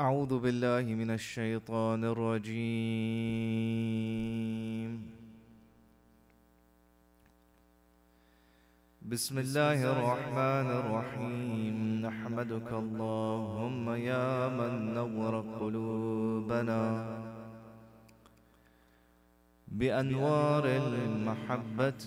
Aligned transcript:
أعوذ 0.00 0.38
بالله 0.38 0.94
من 0.94 1.10
الشيطان 1.10 2.04
الرجيم. 2.04 2.52
بسم 9.02 9.38
الله 9.38 9.78
الرحمن 9.92 10.68
الرحيم. 10.80 11.76
نحمدك 12.06 12.72
اللهم 12.72 13.86
يا 13.90 14.48
من 14.48 14.94
نور 14.94 15.34
قلوبنا 15.60 16.82
بأنوار 19.68 20.64
المحبة 20.64 22.04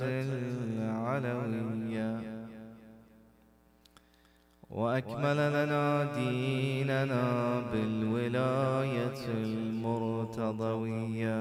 العلوية. 0.80 2.31
وأكمل 4.72 5.36
لنا 5.36 6.14
ديننا 6.16 7.60
بالولاية 7.72 9.26
المرتضوية. 9.28 11.38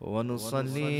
ونصلي 0.00 0.92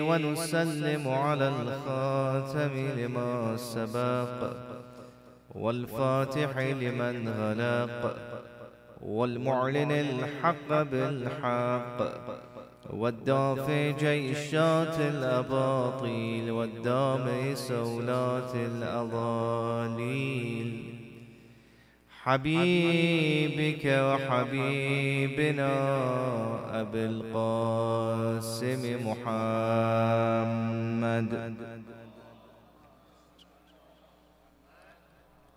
ونسلم 0.00 1.08
على 1.08 1.48
الخاتم 1.48 2.72
لما 2.98 3.56
سبق. 3.56 4.69
والفاتح 5.54 6.58
لمن 6.58 7.28
غلق 7.28 8.16
والمعلن 9.02 9.92
الحق 9.92 10.82
بالحق 10.82 11.98
والدافع 12.90 13.90
جيشات 13.90 15.00
الأباطيل 15.00 16.50
والدامي 16.50 17.54
سولات 17.54 18.54
الأضاليل. 18.54 20.20
حبيبك 22.22 23.84
وحبيبنا 23.86 25.72
أبي 26.80 27.04
القاسم 27.06 28.82
محمد. 29.08 29.40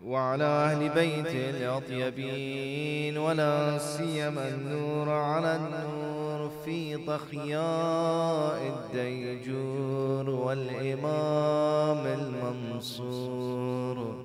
وعلى 0.05 0.43
أهل 0.43 0.89
بيته 0.89 1.49
الأطيبين 1.49 3.17
ولا 3.17 3.77
سيما 3.77 4.47
النور 4.47 5.09
على 5.09 5.55
النور 5.55 6.51
في 6.65 6.97
طخياء 6.97 8.61
الديجور 8.93 10.29
والإمام 10.29 12.05
المنصور 12.19 14.15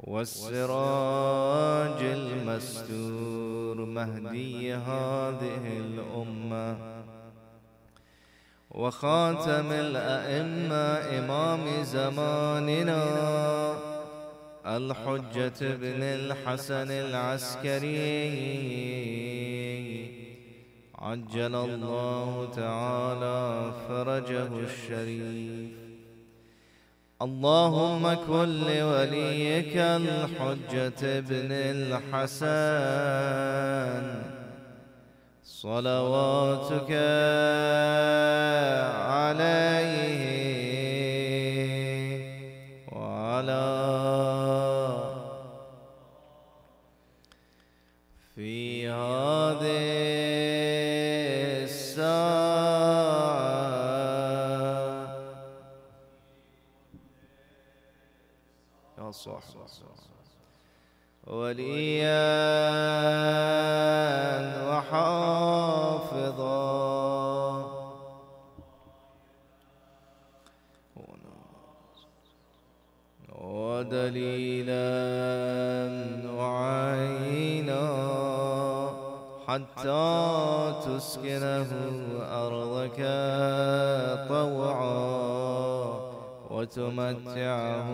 والسراج 0.00 2.02
المستور 2.02 3.84
مهدي 3.84 4.74
هذه 4.74 5.60
الأمة 5.80 6.76
وخاتم 8.70 9.72
الأئمة 9.72 11.18
إمام 11.18 11.60
زماننا 11.82 13.06
الحجة 14.66 15.60
بن 15.60 16.02
الحسن 16.02 16.90
العسكري. 16.90 17.86
عجل 20.94 21.54
الله 21.54 22.48
تعالى 22.56 23.72
فرجه 23.88 24.48
الشريف. 24.58 25.70
اللهم 27.22 28.14
كن 28.14 28.48
لوليك 28.66 29.76
الحجة 29.76 31.20
بن 31.20 31.52
الحسن. 31.52 32.46
صلواتك 35.44 36.92
عليه 39.16 39.85
وليا 61.26 62.26
وحافظا. 64.68 66.56
ودليلا 73.76 74.88
وعينا 76.38 77.84
حتى 79.46 80.74
تسكنه 80.86 81.70
أرضك 82.22 83.00
طوعا 84.28 85.66
وتمتعه 86.50 87.88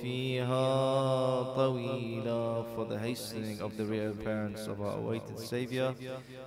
فيها 0.00 1.42
طويلا 1.54 2.62
For 2.76 2.84
the 2.84 2.98
hastening 2.98 3.60
of 3.60 3.76
the 3.76 3.84
reappearance 3.84 4.66
of 4.66 4.80
our 4.80 4.98
awaited 4.98 5.38
Savior, 5.38 5.94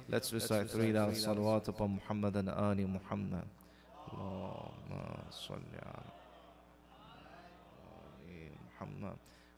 let's 0.09 0.31
recite 0.33 0.69
three 0.69 0.91
loud 0.93 1.13
salawat 1.13 1.67
upon 1.67 1.99
Muhammad 1.99 2.35
and 2.35 2.49
Ali 2.49 2.85
Muhammad. 2.85 3.47
اللهم 4.11 4.91
صل 5.31 5.71
على 5.83 6.11
محمد 8.67 9.17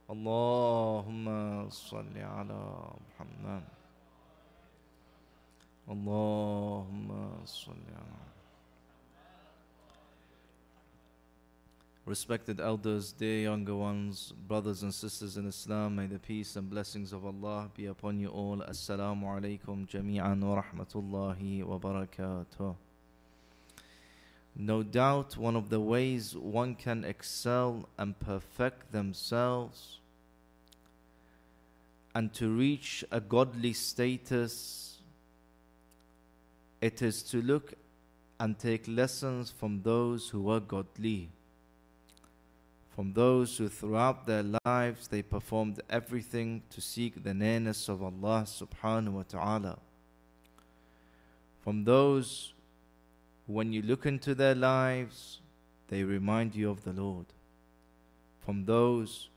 اللهم 0.10 1.26
صل 1.70 2.18
على 2.18 2.62
محمد 3.06 3.64
اللهم 5.90 7.10
صل 7.46 7.86
على 7.98 8.33
Respected 12.06 12.60
elders, 12.60 13.14
dear 13.14 13.44
younger 13.44 13.76
ones, 13.76 14.34
brothers 14.46 14.84
and 14.84 14.94
sisters 14.94 15.38
in 15.38 15.48
Islam, 15.48 15.96
may 15.96 16.06
the 16.06 16.20
peace 16.20 16.58
and 16.58 16.70
blessings 16.70 17.14
of 17.14 17.26
Allah 17.26 17.70
be 17.78 17.86
upon 17.86 18.20
you 18.20 18.28
all. 18.28 18.58
Assalamu 18.58 19.24
alaikum 19.24 19.88
jami'an 19.88 20.42
wa 20.42 20.62
rahmatullahi 20.62 21.64
wa 21.64 21.78
barakatuh. 21.78 22.76
No 24.58 24.84
doubt 24.84 25.38
one 25.38 25.56
of 25.56 25.70
the 25.70 25.80
ways 25.80 26.36
one 26.36 26.76
can 26.76 27.06
excel 27.06 27.88
and 27.98 28.20
perfect 28.20 28.92
themselves 28.92 30.00
and 32.14 32.34
to 32.34 32.50
reach 32.50 33.04
a 33.12 33.20
godly 33.20 33.74
status, 33.74 34.98
it 36.82 37.02
is 37.02 37.24
to 37.24 37.42
look 37.42 37.74
and 38.40 38.60
take 38.60 38.88
lessons 38.88 39.50
from 39.50 39.82
those 39.84 40.30
who 40.30 40.50
are 40.50 40.60
godly 40.60 41.30
from 42.96 43.14
those 43.14 43.58
who 43.58 43.70
throughout 43.70 44.28
their 44.28 44.44
lives 44.66 45.08
they 45.08 45.24
performed 45.24 45.82
everything 45.90 46.62
to 46.70 46.80
seek 46.80 47.24
the 47.24 47.34
nearness 47.34 47.90
of 47.90 48.04
Allah 48.04 48.46
subhanahu 48.46 49.14
wa 49.14 49.24
ta'ala. 49.28 49.80
From 51.64 51.86
those 51.86 52.54
who, 53.48 53.54
when 53.54 53.74
you 53.74 53.82
look 53.82 54.06
into 54.06 54.36
their 54.36 54.54
lives, 54.54 55.40
they 55.88 56.04
remind 56.04 56.56
you 56.56 56.70
of 56.70 56.84
the 56.84 56.94
Lord. 56.94 57.26
From 58.46 58.66
those 58.66 59.30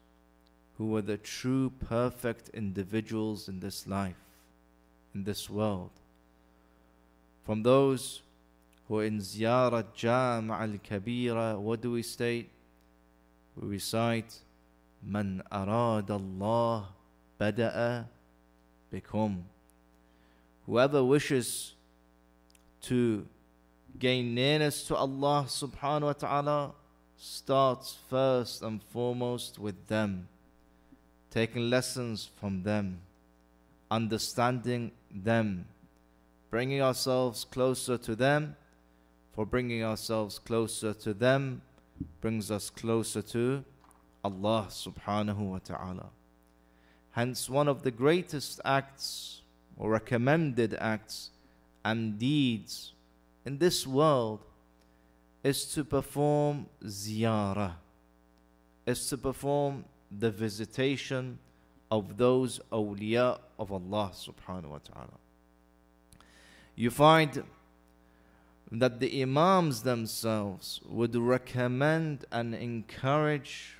who 0.77 0.89
were 0.89 1.03
the 1.03 1.17
true 1.17 1.73
perfect 1.89 2.51
individuals 2.51 3.49
in 3.49 3.61
this 3.61 3.87
life, 3.87 4.21
in 5.15 5.25
this 5.25 5.49
world. 5.49 5.91
From 7.47 7.63
those 7.63 8.21
who 8.87 8.99
are 8.99 9.05
in 9.05 9.19
Ziyarat 9.19 9.95
Jam' 9.95 10.51
al-Kabira, 10.51 11.59
what 11.59 11.81
do 11.81 11.93
we 11.93 12.03
state? 12.03 12.51
we 13.57 13.69
recite 13.69 14.41
Man 15.03 15.43
arad 15.51 16.11
Allah 16.11 16.89
bada'a 17.41 18.07
bikum. 18.93 19.43
Whoever 20.67 21.05
wishes 21.05 21.75
to 22.83 23.27
gain 23.99 24.35
nearness 24.35 24.85
to 24.89 24.97
Allah 24.97 25.45
subhanahu 25.49 26.03
wa 26.03 26.13
ta'ala 26.13 26.73
starts 27.17 27.97
first 28.11 28.63
and 28.63 28.83
foremost 28.83 29.59
with 29.59 29.87
them, 29.87 30.29
taking 31.31 31.71
lessons 31.71 32.29
from 32.39 32.63
them, 32.63 32.99
understanding 33.91 34.91
them, 35.11 35.67
bringing 36.51 36.83
ourselves 36.83 37.45
closer 37.45 37.97
to 37.97 38.17
them, 38.17 38.57
for 39.33 39.47
bringing 39.47 39.85
ourselves 39.85 40.39
closer 40.39 40.93
to 40.93 41.15
them 41.15 41.63
brings 42.21 42.51
us 42.51 42.71
closer 42.71 43.23
to 43.23 43.65
Allah 44.25 44.67
subhanahu 44.69 45.39
wa 45.39 45.59
ta'ala. 45.59 46.11
Hence, 47.13 47.49
one 47.49 47.69
of 47.69 47.83
the 47.83 47.91
greatest 47.91 48.61
acts 48.65 49.43
or 49.77 49.91
recommended 49.91 50.75
acts 50.75 51.31
and 51.85 52.19
deeds 52.19 52.93
in 53.45 53.59
this 53.59 53.87
world 53.87 54.41
is 55.45 55.65
to 55.75 55.85
perform 55.85 56.67
ziyarah, 56.85 57.75
is 58.85 59.09
to 59.09 59.17
perform 59.17 59.85
the 60.11 60.31
visitation 60.31 61.39
of 61.91 62.17
those 62.17 62.61
awliya 62.73 63.39
of 63.59 63.71
Allah 63.73 64.11
subhanahu 64.13 64.71
wa 64.71 64.79
ta'ala. 64.79 65.19
You 66.75 66.91
find 66.91 67.45
that 68.71 69.01
the 69.01 69.23
Imams 69.23 69.83
themselves 69.83 70.81
would 70.87 71.15
recommend 71.15 72.25
and 72.33 72.55
encourage 72.55 73.77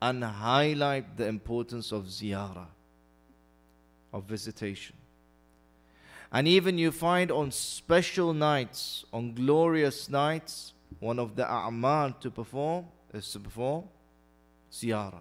and 0.00 0.24
highlight 0.24 1.16
the 1.16 1.26
importance 1.26 1.92
of 1.92 2.04
ziyarah, 2.04 2.66
of 4.12 4.24
visitation. 4.24 4.96
And 6.32 6.48
even 6.48 6.78
you 6.78 6.90
find 6.90 7.30
on 7.30 7.50
special 7.52 8.32
nights, 8.32 9.04
on 9.12 9.34
glorious 9.34 10.08
nights, 10.08 10.72
one 11.00 11.18
of 11.18 11.36
the 11.36 11.44
a'mal 11.44 12.18
to 12.20 12.30
perform 12.30 12.86
is 13.12 13.30
to 13.32 13.40
perform 13.40 13.84
ziyarah. 14.72 15.20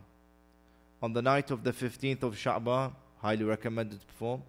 On 1.02 1.14
the 1.14 1.22
night 1.22 1.52
of 1.52 1.64
the 1.64 1.72
15th 1.72 2.24
of 2.24 2.36
Sha'ban, 2.36 2.94
highly 3.18 3.44
recommended 3.44 4.00
to 4.00 4.06
perform 4.08 4.44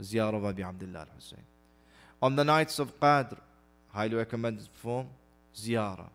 ziyarah 0.00 0.36
of 0.36 0.44
Abi 0.44 0.62
Abdullah 0.62 1.00
al-Hussein. 1.00 1.44
On 2.22 2.36
the 2.36 2.44
nights 2.44 2.78
of 2.78 2.98
Qadr, 2.98 3.38
highly 3.92 4.16
recommended 4.16 4.68
form, 4.72 5.08
ziyarah. 5.54 6.08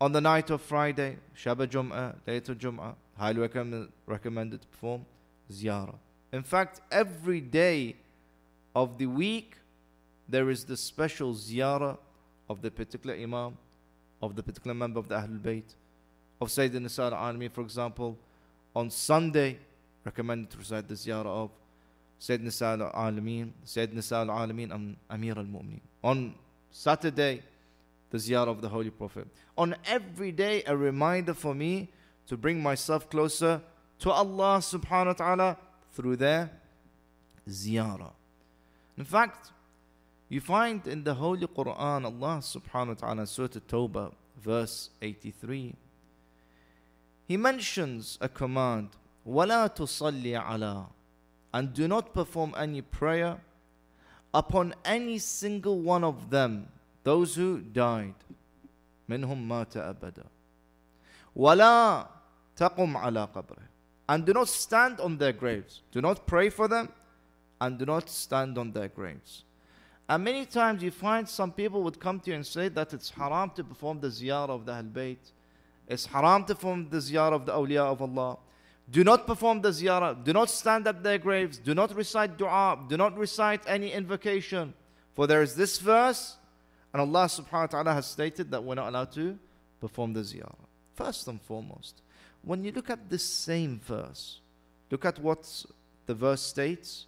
On 0.00 0.12
the 0.12 0.20
night 0.20 0.50
of 0.50 0.60
Friday, 0.60 1.16
Shaba 1.36 1.66
Jum'ah, 1.66 2.14
laylat 2.26 2.56
Jum'ah, 2.56 2.94
highly 3.16 3.40
recommend, 3.40 3.88
recommended 4.06 4.60
form, 4.70 5.06
ziyarah. 5.50 5.94
In 6.32 6.42
fact, 6.42 6.80
every 6.90 7.40
day 7.40 7.96
of 8.74 8.98
the 8.98 9.06
week, 9.06 9.56
there 10.28 10.50
is 10.50 10.64
the 10.64 10.76
special 10.76 11.34
ziyarah 11.34 11.96
of 12.48 12.60
the 12.60 12.70
particular 12.70 13.14
imam, 13.14 13.56
of 14.20 14.36
the 14.36 14.42
particular 14.42 14.74
member 14.74 14.98
of 14.98 15.08
the 15.08 15.14
Ahlul 15.14 15.40
Bayt, 15.40 15.74
of 16.40 16.48
Sayyidina 16.48 16.82
Nisa 16.82 17.04
al-Alameen, 17.04 17.50
for 17.50 17.62
example. 17.62 18.18
On 18.74 18.90
Sunday, 18.90 19.58
recommended 20.04 20.50
to 20.50 20.58
recite 20.58 20.86
the 20.86 20.94
ziyarah 20.94 21.26
of 21.26 21.50
Sayyidina 22.20 22.42
Nisa 22.42 22.66
al-Alameen, 22.66 23.52
Sayyidina 23.64 23.94
Nisa 23.94 24.16
al-Alameen, 24.16 24.74
and 24.74 24.96
Amir 25.08 25.38
al-Mu'mineen. 25.38 25.80
On 26.04 26.34
Saturday, 26.75 27.43
the 28.09 28.17
ziyarah 28.17 28.49
of 28.49 28.61
the 28.61 28.69
Holy 28.69 28.89
Prophet. 28.89 29.27
On 29.57 29.75
every 29.85 30.31
day, 30.31 30.63
a 30.65 30.75
reminder 30.75 31.33
for 31.33 31.53
me 31.53 31.89
to 32.27 32.37
bring 32.37 32.61
myself 32.61 33.09
closer 33.09 33.61
to 33.99 34.11
Allah 34.11 34.57
subhanahu 34.59 35.07
wa 35.07 35.13
ta'ala 35.13 35.57
through 35.93 36.17
their 36.17 36.49
ziyarah. 37.47 38.11
In 38.97 39.05
fact, 39.05 39.51
you 40.29 40.39
find 40.39 40.85
in 40.87 41.03
the 41.03 41.13
Holy 41.13 41.45
Quran, 41.47 42.05
Allah 42.05 42.39
subhanahu 42.39 42.87
wa 42.87 42.93
ta'ala, 42.93 43.27
Surah 43.27 43.49
At-Tawbah, 43.55 44.13
verse 44.41 44.89
83, 45.01 45.75
He 47.27 47.37
mentions 47.37 48.17
a 48.21 48.29
command, 48.29 48.89
وَلَا 49.27 49.75
تُصَلِّ 49.75 50.23
عَلَىٰ 50.23 50.87
And 51.53 51.73
do 51.73 51.87
not 51.87 52.13
perform 52.13 52.53
any 52.57 52.81
prayer 52.81 53.41
upon 54.33 54.73
any 54.85 55.17
single 55.17 55.79
one 55.79 56.03
of 56.03 56.29
them, 56.29 56.67
those 57.03 57.35
who 57.35 57.59
died. 57.59 58.15
منهم 59.09 59.47
مات 59.47 59.77
أبدا 59.77 60.23
ولا 61.35 62.07
تقم 62.55 62.97
على 62.97 63.27
قبره 63.35 63.71
and 64.07 64.25
do 64.25 64.33
not 64.33 64.49
stand 64.49 64.99
on 64.99 65.17
their 65.17 65.31
graves. 65.31 65.81
Do 65.91 66.01
not 66.01 66.27
pray 66.27 66.49
for 66.49 66.67
them 66.67 66.89
and 67.61 67.77
do 67.77 67.85
not 67.85 68.09
stand 68.09 68.57
on 68.57 68.73
their 68.73 68.89
graves. 68.89 69.43
And 70.09 70.23
many 70.25 70.45
times 70.45 70.83
you 70.83 70.91
find 70.91 71.27
some 71.29 71.53
people 71.53 71.81
would 71.83 71.97
come 71.97 72.19
to 72.21 72.31
you 72.31 72.35
and 72.35 72.45
say 72.45 72.67
that 72.69 72.93
it's 72.93 73.09
haram 73.09 73.51
to 73.51 73.63
perform 73.63 74.01
the 74.01 74.09
ziyarah 74.09 74.49
of 74.49 74.65
the 74.65 74.73
Ahl 74.73 74.83
Bayt. 74.83 75.31
It's 75.87 76.05
haram 76.05 76.43
to 76.45 76.55
perform 76.55 76.89
the 76.89 76.97
ziyarah 76.97 77.33
of 77.33 77.45
the 77.45 77.53
awliya 77.53 77.85
of 77.85 78.01
Allah. 78.01 78.37
Do 78.90 79.02
not 79.02 79.26
perform 79.26 79.62
the 79.62 79.70
ziyarah. 79.70 80.22
Do 80.22 80.32
not 80.32 80.48
stand 80.48 80.86
at 80.86 81.02
their 81.02 81.18
graves. 81.18 81.58
Do 81.58 81.74
not 81.74 81.94
recite 81.94 82.38
dua. 82.38 82.78
Do 82.88 82.96
not 82.96 83.18
recite 83.18 83.62
any 83.66 83.92
invocation. 83.92 84.74
For 85.14 85.26
there 85.26 85.42
is 85.42 85.56
this 85.56 85.78
verse, 85.78 86.36
and 86.92 87.00
Allah 87.00 87.26
subhanahu 87.26 87.52
wa 87.52 87.66
ta'ala 87.66 87.94
has 87.94 88.06
stated 88.06 88.50
that 88.50 88.62
we're 88.62 88.76
not 88.76 88.88
allowed 88.88 89.12
to 89.12 89.38
perform 89.80 90.12
the 90.12 90.20
ziyarah. 90.20 90.54
First 90.94 91.26
and 91.26 91.40
foremost, 91.42 92.02
when 92.42 92.64
you 92.64 92.70
look 92.70 92.90
at 92.90 93.10
this 93.10 93.24
same 93.24 93.80
verse, 93.84 94.40
look 94.90 95.04
at 95.04 95.18
what 95.18 95.64
the 96.06 96.14
verse 96.14 96.42
states, 96.42 97.06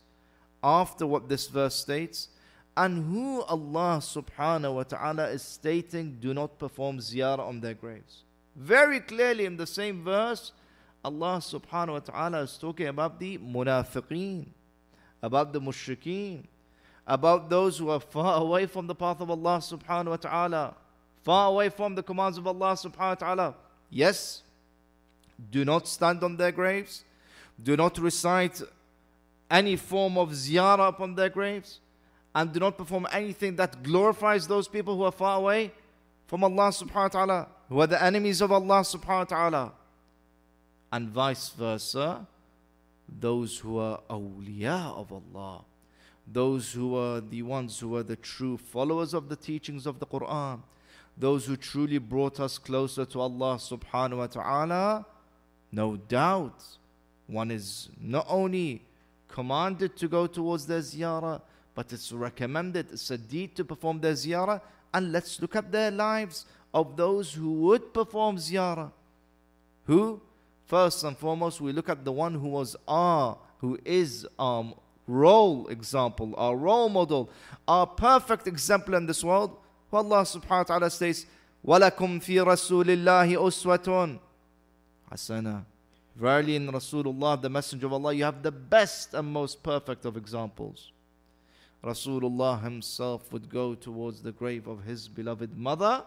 after 0.63 1.07
what 1.07 1.29
this 1.29 1.47
verse 1.47 1.77
states, 1.77 2.29
and 2.77 3.05
who 3.05 3.43
Allah 3.43 3.99
subhanahu 4.01 4.75
wa 4.75 4.83
ta'ala 4.83 5.29
is 5.29 5.43
stating 5.43 6.19
do 6.21 6.35
not 6.35 6.59
perform 6.59 6.99
ziyarah 6.99 7.47
on 7.47 7.61
their 7.61 7.75
graves. 7.75 8.25
Very 8.57 9.01
clearly 9.01 9.45
in 9.45 9.57
the 9.57 9.67
same 9.67 10.03
verse, 10.03 10.53
Allah 11.05 11.39
subhanahu 11.39 11.93
wa 11.93 11.99
ta'ala 12.01 12.41
is 12.43 12.59
talking 12.59 12.89
about 12.89 13.19
the 13.19 13.39
munafiqeen, 13.39 14.47
about 15.23 15.53
the 15.53 15.61
mushrikeen, 15.61 16.45
about 17.07 17.49
those 17.49 17.79
who 17.79 17.89
are 17.89 18.01
far 18.01 18.41
away 18.41 18.67
from 18.67 18.87
the 18.87 18.95
path 18.95 19.21
of 19.21 19.31
Allah 19.31 19.59
subhanahu 19.59 20.11
wa 20.11 20.17
ta'ala, 20.17 20.75
far 21.23 21.49
away 21.51 21.69
from 21.69 21.95
the 21.95 22.03
commands 22.03 22.37
of 22.37 22.47
Allah 22.47 22.73
subhanahu 22.73 22.99
wa 22.99 23.15
ta'ala. 23.15 23.55
Yes, 23.91 24.43
do 25.51 25.65
not 25.65 25.87
stand 25.89 26.23
on 26.23 26.37
their 26.37 26.53
graves, 26.53 27.05
do 27.63 27.77
not 27.77 27.97
recite 27.99 28.61
any 29.51 29.77
form 29.77 30.19
of 30.19 30.31
ziyarah 30.31 30.89
upon 30.89 31.15
their 31.15 31.31
graves, 31.31 31.81
and 32.35 32.53
do 32.53 32.61
not 32.61 32.77
perform 32.77 33.07
anything 33.13 33.57
that 33.57 33.83
glorifies 33.83 34.47
those 34.47 34.69
people 34.69 34.97
who 34.97 35.05
are 35.05 35.13
far 35.13 35.39
away 35.39 35.73
from 36.27 36.45
Allah 36.45 36.69
subhanahu 36.69 36.95
wa 36.95 37.09
ta'ala, 37.09 37.47
who 37.69 37.81
are 37.81 37.87
the 37.87 38.03
enemies 38.03 38.43
of 38.43 38.53
Allah 38.53 38.81
subhanahu 38.81 39.07
wa 39.07 39.25
ta'ala. 39.25 39.73
And 40.91 41.09
vice 41.09 41.51
versa, 41.51 42.27
those 43.21 43.59
who 43.59 43.79
are 43.79 44.01
awliya 44.09 44.97
of 44.97 45.13
Allah, 45.13 45.65
those 46.27 46.73
who 46.73 46.97
are 46.97 47.21
the 47.21 47.43
ones 47.43 47.79
who 47.79 47.97
are 47.97 48.03
the 48.03 48.17
true 48.17 48.57
followers 48.57 49.15
of 49.15 49.29
the 49.29 49.37
teachings 49.37 49.87
of 49.87 49.99
the 49.99 50.07
Quran, 50.07 50.61
those 51.17 51.47
who 51.47 51.57
truly 51.57 51.99
brought 51.99 52.39
us 52.41 52.59
closer 52.59 53.05
to 53.07 53.21
Allah 53.21 53.57
subhanahu 53.57 54.19
wa 54.19 54.27
ta'ala, 54.27 55.07
no 55.73 55.97
doubt 55.97 56.65
one 57.27 57.51
is 57.51 57.89
not 58.01 58.27
only 58.29 58.83
commanded 59.29 59.97
to 59.97 60.09
go 60.09 60.27
towards 60.27 60.67
their 60.67 60.81
ziyarah, 60.81 61.41
but 61.75 61.93
it's 61.93 62.13
recommended, 62.13 62.87
it's 62.93 63.11
a 63.11 63.19
deed 63.19 63.55
to 63.57 63.65
perform 63.65 64.01
their 64.01 64.15
ziyarah. 64.15 64.61
And 64.93 65.13
let's 65.13 65.41
look 65.41 65.55
at 65.55 65.71
their 65.71 65.91
lives 65.91 66.47
of 66.73 66.97
those 66.97 67.33
who 67.33 67.53
would 67.53 67.93
perform 67.93 68.37
ziyarah. 68.37 68.91
Who? 69.87 70.21
First 70.68 71.04
and 71.04 71.18
foremost, 71.18 71.62
we 71.62 71.72
look 71.72 71.90
at 71.90 72.04
the 72.04 72.12
one 72.12 72.34
who 72.34 72.48
was 72.48 72.76
our, 72.88 73.38
who 73.60 73.78
is 73.86 74.26
our 74.40 74.74
role 75.08 75.68
example, 75.68 76.34
our 76.38 76.56
role 76.56 76.90
model, 76.90 77.30
our 77.68 77.86
perfect 77.86 78.48
example 78.48 78.96
in 78.96 79.06
this 79.06 79.24
world. 79.24 79.58
Allah 79.92 80.24
subhanahu 80.24 80.50
wa 80.50 80.64
ta'ala 80.64 80.90
says, 80.90 81.26
وَلَكُمْ 81.66 82.20
فِي 82.24 82.44
رَسُولِ 82.44 82.86
اللَّهِ 82.86 83.38
أُسْوَةٌ 83.38 84.20
Hasana. 85.12 85.66
Verily 86.16 86.56
in 86.56 86.68
Rasulullah, 86.68 87.40
the 87.40 87.50
Messenger 87.50 87.88
of 87.88 87.94
Allah, 87.94 88.14
you 88.14 88.24
have 88.24 88.42
the 88.42 88.52
best 88.52 89.14
and 89.14 89.28
most 89.28 89.62
perfect 89.62 90.06
of 90.06 90.18
examples. 90.18 90.92
Rasulullah 91.84 92.64
himself 92.64 93.32
would 93.32 93.50
go 93.50 93.76
towards 93.76 94.22
the 94.22 94.32
grave 94.32 94.68
of 94.68 94.84
his 94.84 95.08
beloved 95.08 95.58
mother 95.58 96.04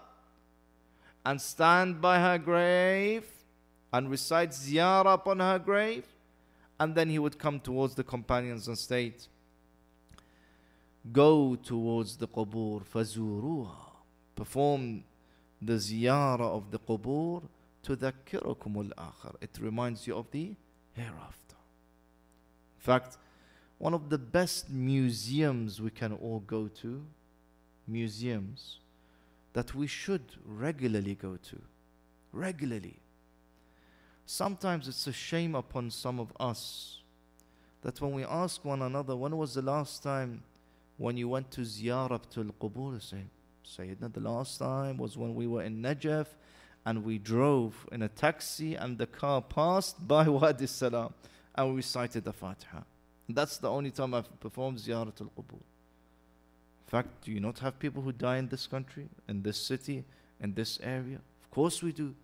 and 1.24 1.40
stand 1.40 2.00
by 2.00 2.18
her 2.18 2.38
grave 2.38 3.24
and 3.93 4.09
recite 4.09 4.51
ziyarah 4.51 5.13
upon 5.13 5.39
her 5.39 5.59
grave, 5.59 6.05
and 6.79 6.95
then 6.95 7.09
he 7.09 7.19
would 7.19 7.37
come 7.37 7.59
towards 7.59 7.95
the 7.95 8.03
companions 8.03 8.67
and 8.67 8.77
state, 8.77 9.27
Go 11.11 11.55
towards 11.55 12.15
the 12.17 12.27
qubur, 12.27 12.83
fazuruha, 12.85 13.75
perform 14.35 15.03
the 15.59 15.73
ziyarah 15.73 16.41
of 16.41 16.69
the 16.69 16.77
qubur, 16.77 17.41
to 17.83 17.97
tudakkirukum 17.97 18.91
al-akhir. 18.91 19.35
It 19.41 19.57
reminds 19.59 20.05
you 20.05 20.15
of 20.15 20.29
the 20.31 20.55
hereafter. 20.93 21.55
In 22.77 22.83
fact, 22.83 23.17
one 23.79 23.95
of 23.95 24.09
the 24.09 24.17
best 24.19 24.69
museums 24.69 25.81
we 25.81 25.89
can 25.89 26.13
all 26.13 26.41
go 26.41 26.67
to, 26.81 27.03
museums 27.87 28.79
that 29.53 29.73
we 29.73 29.87
should 29.87 30.35
regularly 30.45 31.15
go 31.15 31.37
to, 31.49 31.59
regularly 32.31 33.00
Sometimes 34.33 34.87
it's 34.87 35.07
a 35.07 35.11
shame 35.11 35.55
upon 35.55 35.91
some 35.91 36.17
of 36.17 36.31
us 36.39 36.99
that 37.81 37.99
when 37.99 38.13
we 38.13 38.23
ask 38.23 38.63
one 38.63 38.81
another, 38.81 39.13
when 39.13 39.35
was 39.35 39.55
the 39.55 39.61
last 39.61 40.03
time 40.03 40.41
when 40.95 41.17
you 41.17 41.27
went 41.27 41.51
to 41.51 41.61
Ziyarah 41.61 42.21
to 42.29 42.39
Al-Qubur, 42.39 43.01
say, 43.01 43.23
Sayyidina, 43.65 44.13
the 44.13 44.21
last 44.21 44.57
time 44.57 44.95
was 44.95 45.17
when 45.17 45.35
we 45.35 45.47
were 45.47 45.63
in 45.63 45.81
Najaf 45.81 46.27
and 46.85 47.03
we 47.03 47.17
drove 47.17 47.85
in 47.91 48.03
a 48.03 48.07
taxi 48.07 48.75
and 48.75 48.97
the 48.97 49.05
car 49.05 49.41
passed 49.41 50.07
by 50.07 50.25
Wadi 50.29 50.65
Salam 50.65 51.13
and 51.53 51.69
we 51.71 51.75
recited 51.75 52.23
the 52.23 52.31
Fatiha. 52.31 52.83
That's 53.27 53.57
the 53.57 53.69
only 53.69 53.91
time 53.91 54.13
I've 54.13 54.39
performed 54.39 54.77
Ziyarat 54.77 55.19
al-Qubur. 55.19 55.59
In 55.59 56.87
fact, 56.87 57.25
do 57.25 57.33
you 57.33 57.41
not 57.41 57.59
have 57.59 57.77
people 57.79 58.01
who 58.01 58.13
die 58.13 58.37
in 58.37 58.47
this 58.47 58.65
country, 58.65 59.09
in 59.27 59.43
this 59.43 59.57
city, 59.57 60.05
in 60.39 60.53
this 60.53 60.79
area? 60.81 61.19
Of 61.43 61.51
course 61.51 61.83
we 61.83 61.91
do 61.91 62.15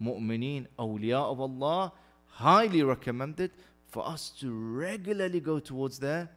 Mu'mineen, 0.00 0.66
awliya 0.78 1.20
of 1.30 1.40
Allah, 1.40 1.92
highly 2.26 2.82
recommended 2.82 3.50
for 3.88 4.06
us 4.06 4.30
to 4.40 4.52
regularly 4.52 5.40
go 5.40 5.58
towards 5.58 5.98
their 5.98 6.30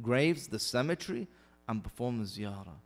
graves, 0.00 0.46
the 0.46 0.58
cemetery, 0.58 1.26
and 1.68 1.82
perform 1.82 2.18
the 2.18 2.24
ziyarah. 2.24 2.78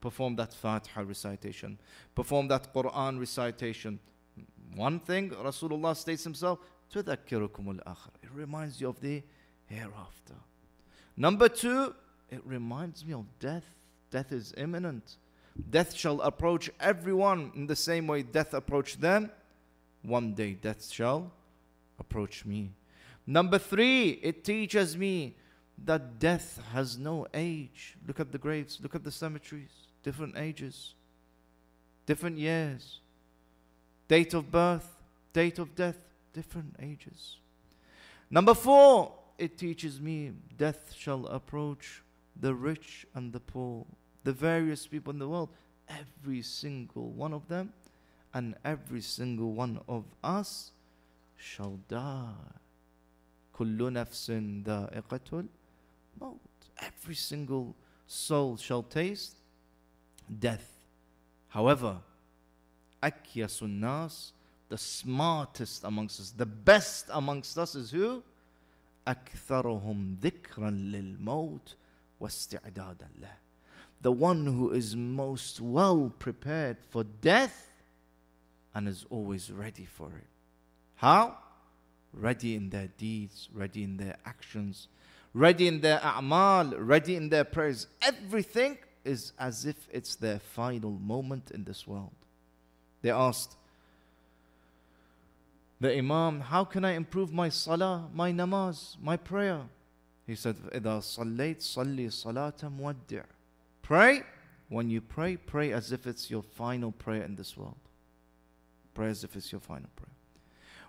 Perform 0.00 0.36
that 0.36 0.54
Fatiha 0.54 1.02
recitation. 1.02 1.78
Perform 2.14 2.48
that 2.48 2.72
Quran 2.72 3.18
recitation. 3.18 3.98
One 4.74 5.00
thing, 5.00 5.30
Rasulullah 5.30 5.96
states 5.96 6.24
himself, 6.24 6.58
تذكركم 6.92 7.80
الآخر. 7.80 8.10
It 8.22 8.30
reminds 8.32 8.80
you 8.80 8.88
of 8.88 9.00
the 9.00 9.22
hereafter. 9.66 10.34
Number 11.16 11.48
two, 11.48 11.94
it 12.30 12.40
reminds 12.46 13.04
me 13.04 13.12
of 13.14 13.26
death. 13.38 13.64
Death 14.10 14.32
is 14.32 14.54
imminent. 14.56 15.16
Death 15.69 15.93
shall 15.93 16.21
approach 16.21 16.69
everyone 16.79 17.51
in 17.55 17.67
the 17.67 17.75
same 17.75 18.07
way 18.07 18.23
death 18.23 18.53
approached 18.53 19.01
them. 19.01 19.31
One 20.01 20.33
day 20.33 20.53
death 20.53 20.89
shall 20.91 21.31
approach 21.99 22.45
me. 22.45 22.71
Number 23.25 23.57
three, 23.57 24.19
it 24.21 24.43
teaches 24.43 24.97
me 24.97 25.35
that 25.85 26.19
death 26.19 26.61
has 26.73 26.97
no 26.97 27.27
age. 27.33 27.95
Look 28.07 28.19
at 28.19 28.31
the 28.31 28.37
graves, 28.37 28.79
look 28.81 28.95
at 28.95 29.03
the 29.03 29.11
cemeteries, 29.11 29.71
different 30.03 30.37
ages, 30.37 30.93
different 32.05 32.37
years, 32.37 32.99
date 34.07 34.33
of 34.33 34.51
birth, 34.51 34.87
date 35.31 35.59
of 35.59 35.75
death, 35.75 35.97
different 36.33 36.75
ages. 36.81 37.37
Number 38.29 38.53
four, 38.53 39.13
it 39.37 39.57
teaches 39.57 39.99
me 39.99 40.31
death 40.57 40.93
shall 40.97 41.25
approach 41.27 42.03
the 42.39 42.53
rich 42.53 43.05
and 43.13 43.31
the 43.31 43.39
poor, 43.39 43.85
the 44.24 44.32
various 44.32 44.86
people 44.86 45.12
in 45.12 45.18
the 45.18 45.28
world, 45.28 45.48
every 45.88 46.42
single 46.42 47.10
one 47.10 47.32
of 47.32 47.48
them, 47.48 47.72
and 48.34 48.54
every 48.64 49.00
single 49.00 49.52
one 49.52 49.80
of 49.88 50.04
us 50.22 50.72
shall 51.36 51.78
die. 51.88 52.34
كل 53.54 53.92
نفس 53.92 54.30
ذائقة 54.64 55.48
الموت. 56.20 56.38
Every 56.78 57.14
single 57.14 57.74
soul 58.06 58.56
shall 58.56 58.82
taste 58.82 59.36
death. 60.28 60.78
However, 61.48 62.00
أكيس 63.02 63.62
الناس 63.62 64.32
the 64.68 64.78
smartest 64.78 65.84
amongst 65.84 66.20
us, 66.20 66.30
the 66.30 66.46
best 66.46 67.06
amongst 67.10 67.56
us 67.58 67.74
is 67.74 67.90
who? 67.90 68.22
أكثرهم 69.06 70.18
ذكرا 70.20 70.70
للموت 70.70 71.76
واستعدادا 72.20 73.08
له. 73.20 73.36
The 74.02 74.12
one 74.12 74.46
who 74.46 74.70
is 74.70 74.94
most 74.94 75.60
well 75.60 76.12
prepared 76.18 76.76
for 76.90 77.04
death 77.04 77.70
and 78.74 78.86
is 78.86 79.04
always 79.10 79.50
ready 79.50 79.84
for 79.84 80.06
it. 80.08 80.26
How? 80.96 81.36
Ready 82.12 82.54
in 82.54 82.70
their 82.70 82.88
deeds, 82.96 83.48
ready 83.52 83.82
in 83.82 83.96
their 83.96 84.16
actions, 84.24 84.88
ready 85.34 85.66
in 85.68 85.80
their 85.80 85.98
a'mal, 85.98 86.74
ready 86.78 87.16
in 87.16 87.28
their 87.28 87.44
prayers. 87.44 87.86
Everything 88.00 88.78
is 89.04 89.32
as 89.38 89.64
if 89.64 89.88
it's 89.92 90.14
their 90.16 90.38
final 90.38 90.92
moment 90.92 91.50
in 91.50 91.64
this 91.64 91.86
world. 91.86 92.12
They 93.02 93.10
asked, 93.10 93.56
the 95.80 95.96
Imam, 95.96 96.40
how 96.40 96.64
can 96.64 96.84
I 96.84 96.92
improve 96.92 97.32
my 97.32 97.48
salah, 97.48 98.08
my 98.12 98.32
namaz, 98.32 98.96
my 99.00 99.16
prayer? 99.16 99.62
He 100.26 100.34
said, 100.34 100.56
إِذَا 100.56 100.98
صَلَّيْتْ 101.00 101.58
صَلِّي 101.58 102.08
صَلَاةً 102.08 102.78
مُوَدِّعٍ 102.78 103.24
Pray. 103.83 104.23
When 104.69 104.89
you 104.89 105.01
pray, 105.01 105.37
pray 105.37 105.71
as 105.71 105.91
if 105.91 106.07
it's 106.07 106.31
your 106.31 106.41
final 106.41 106.91
prayer 106.91 107.23
in 107.23 107.35
this 107.35 107.55
world. 107.55 107.77
Pray 108.95 109.09
as 109.09 109.23
if 109.23 109.35
it's 109.35 109.51
your 109.51 109.61
final 109.61 109.89
prayer. 109.95 110.15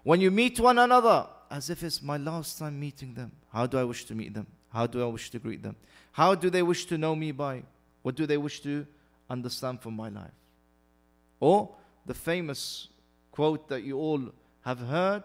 When 0.05 0.21
you 0.23 0.31
meet 0.31 0.59
one 0.59 0.79
another, 0.79 1.27
as 1.51 1.71
if 1.71 1.85
it's 1.85 2.03
my 2.03 2.17
last 2.17 2.59
time 2.59 2.81
meeting 2.81 3.15
them. 3.15 3.31
How 3.53 3.67
do 3.67 3.79
I 3.79 3.85
wish 3.85 4.05
to 4.07 4.15
meet 4.15 4.35
them? 4.35 4.47
How 4.73 4.89
do 4.89 5.03
I 5.03 5.07
wish 5.07 5.31
to 5.31 5.39
greet 5.39 5.63
them? 5.63 5.77
How 6.11 6.35
do 6.35 6.51
they 6.51 6.63
wish 6.63 6.87
to 6.87 6.99
know 6.99 7.15
me 7.15 7.31
by? 7.31 7.63
What 8.03 8.17
do 8.17 8.27
they 8.27 8.37
wish 8.37 8.61
to 8.63 8.87
understand 9.31 9.81
from 9.81 9.95
my 9.95 10.09
life? 10.09 10.33
Or 11.39 11.71
the 12.07 12.15
famous 12.15 12.89
quote 13.31 13.69
that 13.69 13.85
you 13.85 13.99
all 13.99 14.21
have 14.63 14.81
heard, 14.81 15.23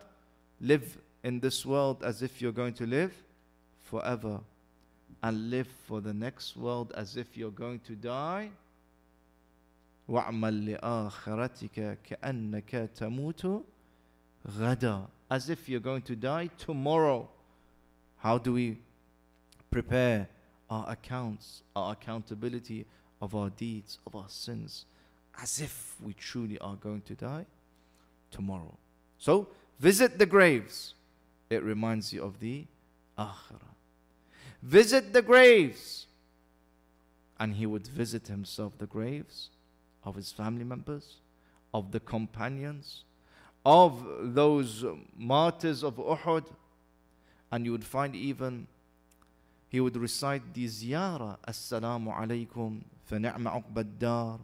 live 0.62 1.00
in 1.24 1.40
this 1.40 1.66
world 1.66 2.04
as 2.04 2.22
if 2.22 2.42
you're 2.42 2.52
going 2.52 2.74
to 2.74 2.86
live 2.86 3.14
forever, 3.86 4.42
and 5.23 5.51
live 5.51 5.69
for 5.87 6.01
the 6.01 6.13
next 6.13 6.57
world 6.57 6.93
as 6.97 7.17
if 7.17 7.37
you're 7.37 7.51
going 7.51 7.81
to 7.81 7.95
die. 7.95 8.51
وَاعْمَلْ 10.09 10.79
لِآخِرَتِكَ 10.79 11.97
كَأَنَّكَ 12.07 12.91
تَمُوتُ 12.95 13.63
غَدًا 14.47 15.07
As 15.31 15.49
if 15.49 15.67
you're 15.69 15.81
going 15.81 16.03
to 16.03 16.15
die 16.15 16.51
tomorrow. 16.59 17.29
How 18.19 18.37
do 18.37 18.53
we 18.53 18.79
prepare 19.71 20.29
our 20.69 20.91
accounts, 20.91 21.63
our 21.75 21.93
accountability 21.93 22.85
of 23.23 23.35
our 23.35 23.49
deeds, 23.49 23.99
of 24.07 24.15
our 24.15 24.29
sins, 24.29 24.85
as 25.41 25.61
if 25.61 25.97
we 26.03 26.13
truly 26.13 26.59
are 26.59 26.77
going 26.77 27.01
to 27.03 27.15
die 27.15 27.47
tomorrow? 28.31 28.77
So 29.19 29.49
visit 29.81 30.19
the 30.19 30.27
graves. 30.27 30.95
It 31.49 31.63
reminds 31.63 32.13
you 32.13 32.23
of 32.23 32.41
the 32.41 32.67
akhirah. 33.19 33.75
Visit 34.63 35.13
the 35.13 35.23
graves. 35.23 36.07
And 37.39 37.55
he 37.55 37.67
would 37.67 37.87
visit 37.87 38.29
himself 38.29 38.79
the 38.79 38.87
graves 38.87 39.51
of 40.05 40.15
his 40.15 40.31
family 40.31 40.65
members, 40.65 41.17
of 41.73 41.91
the 41.91 42.01
companions, 42.01 43.05
of 43.67 44.05
those 44.21 44.85
martyrs 45.17 45.83
of 45.83 45.97
Uhud. 45.97 46.45
And 47.51 47.65
you 47.65 47.73
would 47.73 47.85
find 47.85 48.15
even 48.15 48.67
he 49.69 49.81
would 49.81 49.97
recite 49.97 50.55
the 50.55 50.67
ziyarah, 50.67 51.37
Assalamu 51.49 52.17
alaikum, 52.17 52.83
فنعم 53.11 53.49
عقب 53.49 53.75
الدار. 53.75 54.39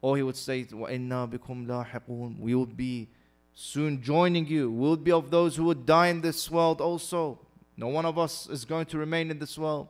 Or 0.00 0.16
he 0.16 0.22
would 0.22 0.36
say, 0.36 0.64
وَإِنَّا 0.64 1.30
بِكُمْ 1.32 1.66
لاحقون. 1.66 2.38
We 2.38 2.54
will 2.54 2.64
be 2.66 3.08
soon 3.54 4.02
joining 4.02 4.46
you. 4.46 4.70
We'll 4.70 4.96
be 4.96 5.12
of 5.12 5.30
those 5.30 5.56
who 5.56 5.64
would 5.64 5.84
die 5.84 6.08
in 6.08 6.22
this 6.22 6.50
world 6.50 6.80
also. 6.80 7.38
No 7.79 7.87
one 7.87 8.05
of 8.05 8.17
us 8.17 8.45
is 8.49 8.65
going 8.65 8.87
to 8.87 8.97
remain 8.97 9.31
in 9.31 9.39
this 9.39 9.57
world. 9.57 9.87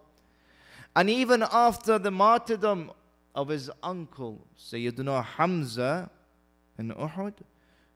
And 0.96 1.10
even 1.10 1.44
after 1.52 1.98
the 1.98 2.12
martyrdom 2.12 2.92
of 3.34 3.48
his 3.48 3.72
uncle, 3.82 4.46
Sayyidina 4.60 5.26
Hamza 5.26 6.12
in 6.78 6.92
Uhud, 6.92 7.34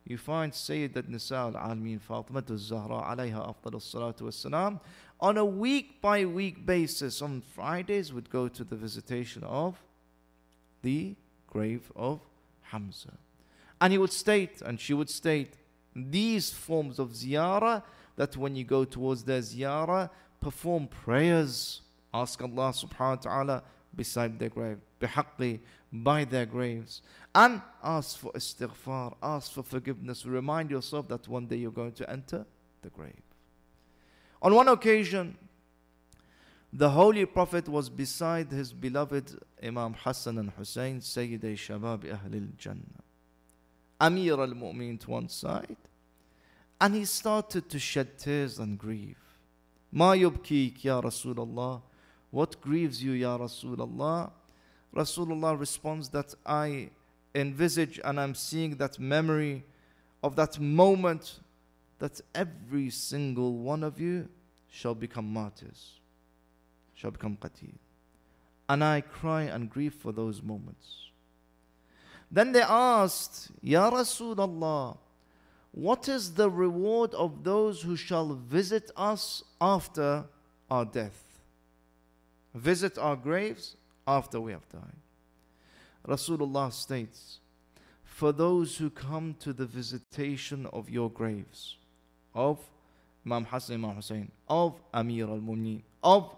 you 0.08 0.18
find 0.18 0.52
Sayyidat 0.52 1.08
Nisa 1.08 1.36
al-Alameen 1.36 2.02
Fatima 2.02 2.44
al-Zahra 2.50 3.04
alayha 3.16 3.54
afdal 3.54 3.76
salatu 3.76 4.22
wassalam 4.22 4.80
on 5.20 5.38
a 5.38 5.46
week 5.46 6.02
by 6.02 6.26
week 6.26 6.66
basis 6.66 7.22
on 7.22 7.44
Fridays 7.54 8.12
would 8.12 8.32
go 8.32 8.48
to 8.48 8.64
the 8.64 8.76
visitation 8.76 9.44
of 9.44 9.78
the 10.82 11.16
grave 11.46 11.92
of 11.96 12.20
Hamza. 12.64 13.14
And 13.80 13.94
he 13.94 14.00
would 14.00 14.12
state, 14.12 14.60
and 14.64 14.80
she 14.80 14.96
would 14.96 15.12
state, 15.12 15.54
these 15.96 16.50
forms 16.50 16.98
of 16.98 17.10
ziyarah 17.10 17.84
that 18.16 18.38
when 18.38 18.56
you 18.56 18.64
go 18.64 18.86
towards 18.86 19.24
their 19.24 19.40
ziyarah, 19.40 20.10
perform 20.40 20.88
prayers. 20.88 21.82
Ask 22.14 22.42
Allah 22.42 22.72
subhanahu 22.72 23.00
wa 23.00 23.16
ta'ala 23.16 23.64
beside 23.96 24.38
their 24.38 24.50
grave, 24.50 24.78
bihaqqi, 25.02 25.60
by 25.92 26.26
their 26.26 26.46
graves. 26.46 27.02
And 27.34 27.62
ask 27.84 28.18
for 28.18 28.32
istighfar, 28.34 29.16
ask 29.22 29.52
for 29.52 29.64
forgiveness. 29.64 30.26
Remind 30.26 30.70
yourself 30.72 31.08
that 31.08 31.28
one 31.28 31.48
day 31.48 31.58
you're 31.58 31.72
going 31.72 31.94
to 31.94 32.10
enter 32.10 32.46
the 32.82 32.90
grave. 32.90 33.22
On 34.42 34.54
one 34.54 34.68
occasion, 34.68 35.38
the 36.72 36.90
Holy 36.90 37.26
Prophet 37.26 37.70
was 37.70 37.90
beside 37.90 38.52
his 38.52 38.74
beloved 38.74 39.40
Imam 39.64 39.94
Hassan 39.94 40.40
and 40.40 40.50
Hussein, 40.52 41.00
Sayyidi 41.00 41.54
Shabab 41.54 42.04
Ahlil 42.04 42.56
Jannah. 42.58 43.04
Amir 44.02 44.34
al 44.34 44.50
Mu'min 44.50 45.00
to 45.00 45.12
one 45.12 45.30
side, 45.30 45.78
and 46.84 46.96
he 46.96 47.06
started 47.06 47.70
to 47.70 47.80
shed 47.80 48.20
tears 48.20 48.60
and 48.60 48.78
grieve. 48.78 49.16
Ma 49.90 50.12
yubkik 50.16 50.84
ya 50.84 51.00
Rasulullah. 51.00 51.82
What 52.30 52.60
grieves 52.60 53.02
you, 53.02 53.14
Ya 53.14 53.38
Rasulullah? 53.38 54.32
Rasulullah 54.94 55.58
responds 55.58 56.10
that 56.10 56.36
I 56.46 56.90
envisage 57.34 58.02
and 58.04 58.20
I'm 58.20 58.36
seeing 58.36 58.76
that 58.78 59.00
memory 59.00 59.64
of 60.22 60.36
that 60.36 60.60
moment 60.60 61.40
that 62.00 62.20
every 62.36 62.90
single 62.90 63.60
one 63.60 63.82
of 63.82 63.98
you 63.98 64.28
shall 64.70 64.94
become 64.94 65.32
martyrs, 65.32 66.02
shall 66.96 67.12
become 67.12 67.38
qatil. 67.38 67.76
And 68.68 68.84
I 68.84 69.00
cry 69.00 69.44
and 69.44 69.70
grieve 69.70 69.94
for 69.94 70.12
those 70.12 70.42
moments. 70.42 71.12
Then 72.30 72.52
they 72.52 72.62
asked, 72.62 73.52
Ya 73.62 73.90
Rasulullah, 73.90 74.98
what 75.74 76.08
is 76.08 76.36
the 76.36 76.52
reward 76.52 77.16
of 77.16 77.44
those 77.44 77.82
who 77.82 77.96
shall 77.96 78.36
visit 78.36 78.92
us 78.96 79.44
after 79.60 80.26
our 80.70 80.86
death? 80.86 81.42
Visit 82.54 83.00
our 83.00 83.16
graves 83.16 83.76
after 84.08 84.40
we 84.40 84.52
have 84.52 84.70
died. 84.70 85.02
Rasulullah 86.08 86.72
states, 86.72 87.40
For 88.04 88.32
those 88.32 88.78
who 88.78 88.92
come 88.92 89.36
to 89.40 89.52
the 89.52 89.66
visitation 89.66 90.68
of 90.72 90.92
your 90.92 91.10
graves, 91.10 91.78
of 92.36 92.60
Imam 93.26 93.46
Hassan, 93.46 93.76
Imam 93.76 93.96
Hussein, 93.96 94.32
of 94.48 94.80
Amir 94.94 95.28
al 95.28 95.40
Mu'mineen, 95.40 95.82
of 96.04 96.36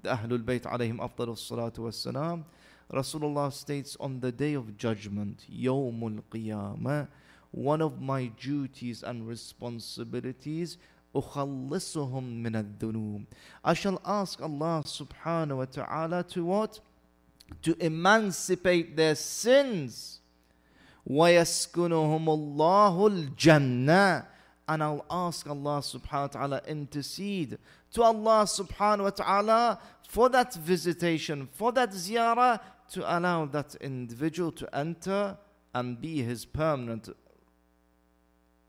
the 0.00 0.10
Ahlul 0.10 0.44
Bayt 0.44 0.62
alayhim 0.62 0.98
afdal 0.98 1.34
salatu 1.34 1.78
wassalam, 1.78 2.44
Rasulullah 2.92 3.52
states 3.52 3.96
on 3.98 4.20
the 4.20 4.30
day 4.30 4.54
of 4.54 4.76
judgment, 4.76 5.44
Yawmul 5.50 6.22
Qiyamah, 6.30 7.08
one 7.55 7.81
of 7.81 8.01
my 8.01 8.27
duties 8.27 9.03
and 9.03 9.27
responsibilities 9.27 10.77
أخلصهم 11.15 12.43
من 12.43 12.55
الذنوب 12.55 13.25
I 13.65 13.73
shall 13.73 14.01
ask 14.05 14.41
Allah 14.41 14.83
subhanahu 14.85 15.57
wa 15.57 15.65
ta'ala 15.65 16.23
to 16.29 16.45
what? 16.45 16.79
To 17.63 17.75
emancipate 17.83 18.95
their 18.95 19.15
sins 19.15 20.21
ويسكنهم 21.09 22.29
الله 22.29 23.35
الجنة 23.35 24.25
and 24.67 24.81
I'll 24.83 25.05
ask 25.09 25.49
Allah 25.49 25.79
subhanahu 25.81 26.21
wa 26.21 26.27
ta'ala 26.27 26.61
intercede 26.65 27.57
to 27.91 28.03
Allah 28.03 28.43
subhanahu 28.45 29.03
wa 29.03 29.09
ta'ala 29.09 29.79
for 30.07 30.29
that 30.29 30.53
visitation, 30.53 31.49
for 31.51 31.71
that 31.73 31.91
ziyarah, 31.91 32.59
to 32.91 33.17
allow 33.17 33.45
that 33.45 33.75
individual 33.75 34.51
to 34.53 34.75
enter 34.75 35.37
and 35.73 35.99
be 35.99 36.21
his 36.21 36.45
permanent 36.45 37.09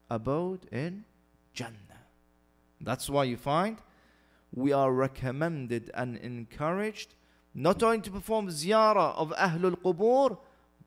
abode 0.09 0.67
in 0.71 1.05
Jannah. 1.53 2.05
That's 2.81 3.09
why 3.09 3.25
you 3.25 3.37
find 3.37 3.77
we 4.53 4.71
are 4.71 4.91
recommended 4.91 5.91
and 5.93 6.17
encouraged 6.17 7.15
not 7.53 7.81
only 7.81 8.01
to 8.01 8.11
perform 8.11 8.47
ziyarah 8.47 9.15
of 9.15 9.31
Ahlul 9.31 9.75
Qubur, 9.81 10.37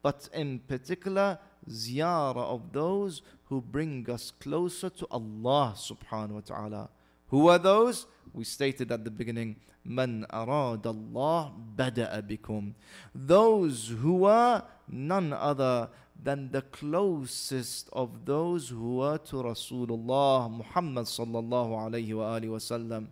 but 0.02 0.28
in 0.32 0.60
particular 0.60 1.38
ziyarah 1.68 2.36
of 2.36 2.72
those 2.72 3.22
who 3.44 3.60
bring 3.60 4.08
us 4.08 4.30
closer 4.30 4.88
to 4.88 5.06
Allah 5.10 5.74
subhanahu 5.76 6.30
wa 6.30 6.40
ta'ala. 6.40 6.90
Who 7.30 7.48
are 7.48 7.58
those? 7.58 8.06
We 8.32 8.44
stated 8.44 8.92
at 8.92 9.04
the 9.04 9.10
beginning, 9.10 9.56
Man 9.84 10.26
arad 10.30 10.84
Allah 10.86 11.52
bada'a. 11.76 12.74
Those 13.14 13.88
who 13.88 14.24
are 14.24 14.64
none 14.88 15.32
other 15.32 15.88
than 16.22 16.50
the 16.50 16.62
closest 16.62 17.88
of 17.92 18.24
those 18.26 18.68
who 18.68 19.00
are 19.00 19.18
to 19.18 19.36
Rasulullah 19.36 20.50
Muhammad 20.50 21.06
sallallahu 21.06 21.70
alayhi 21.70 22.12
wa 22.12 22.36
alihi 22.36 22.50
wasallam. 22.50 23.06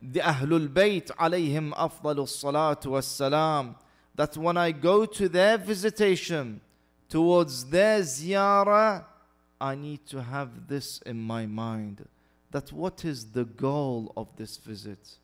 The 0.00 0.20
Ahlul 0.20 0.68
Bayt 0.68 1.10
alayhim 1.18 1.72
afdalus 1.74 2.42
salatu 2.42 2.92
wassalam 2.92 3.76
that 4.14 4.36
when 4.36 4.56
I 4.56 4.72
go 4.72 5.04
to 5.04 5.28
their 5.28 5.58
visitation 5.58 6.60
towards 7.08 7.66
their 7.66 8.00
ziyarah 8.00 9.04
I 9.62 9.76
need 9.76 10.06
to 10.06 10.20
have 10.20 10.66
this 10.66 11.00
in 11.06 11.22
my 11.22 11.46
mind 11.46 12.04
that 12.50 12.72
what 12.72 13.04
is 13.04 13.30
the 13.30 13.44
goal 13.44 14.12
of 14.16 14.26
this 14.36 14.56
visit? 14.56 15.18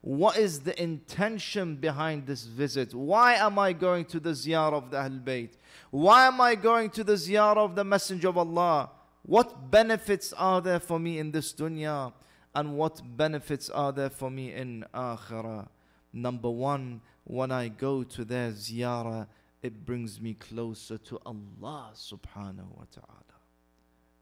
What 0.00 0.38
is 0.38 0.60
the 0.60 0.80
intention 0.80 1.74
behind 1.74 2.28
this 2.28 2.44
visit? 2.44 2.94
Why 2.94 3.34
am 3.34 3.58
I 3.58 3.72
going 3.72 4.04
to 4.06 4.20
the 4.20 4.30
ziyarah 4.30 4.74
of 4.74 4.90
the 4.92 4.98
Ahl 4.98 5.18
Bayt? 5.18 5.50
Why 5.90 6.28
am 6.28 6.40
I 6.40 6.54
going 6.54 6.90
to 6.90 7.02
the 7.02 7.14
ziyarah 7.14 7.56
of 7.56 7.74
the 7.74 7.82
Messenger 7.82 8.28
of 8.28 8.38
Allah? 8.38 8.90
What 9.22 9.72
benefits 9.72 10.32
are 10.34 10.60
there 10.60 10.78
for 10.78 11.00
me 11.00 11.18
in 11.18 11.32
this 11.32 11.52
dunya? 11.52 12.12
And 12.54 12.76
what 12.76 13.02
benefits 13.16 13.68
are 13.70 13.90
there 13.90 14.10
for 14.10 14.30
me 14.30 14.54
in 14.54 14.84
akhirah? 14.94 15.66
Number 16.12 16.48
one, 16.48 17.00
when 17.24 17.50
I 17.50 17.66
go 17.68 18.04
to 18.04 18.24
their 18.24 18.52
ziyarah, 18.52 19.26
it 19.62 19.84
brings 19.84 20.20
me 20.20 20.34
closer 20.34 20.96
to 20.96 21.18
Allah 21.26 21.90
subhanahu 21.92 22.70
wa 22.76 22.84
ta'ala. 22.94 23.39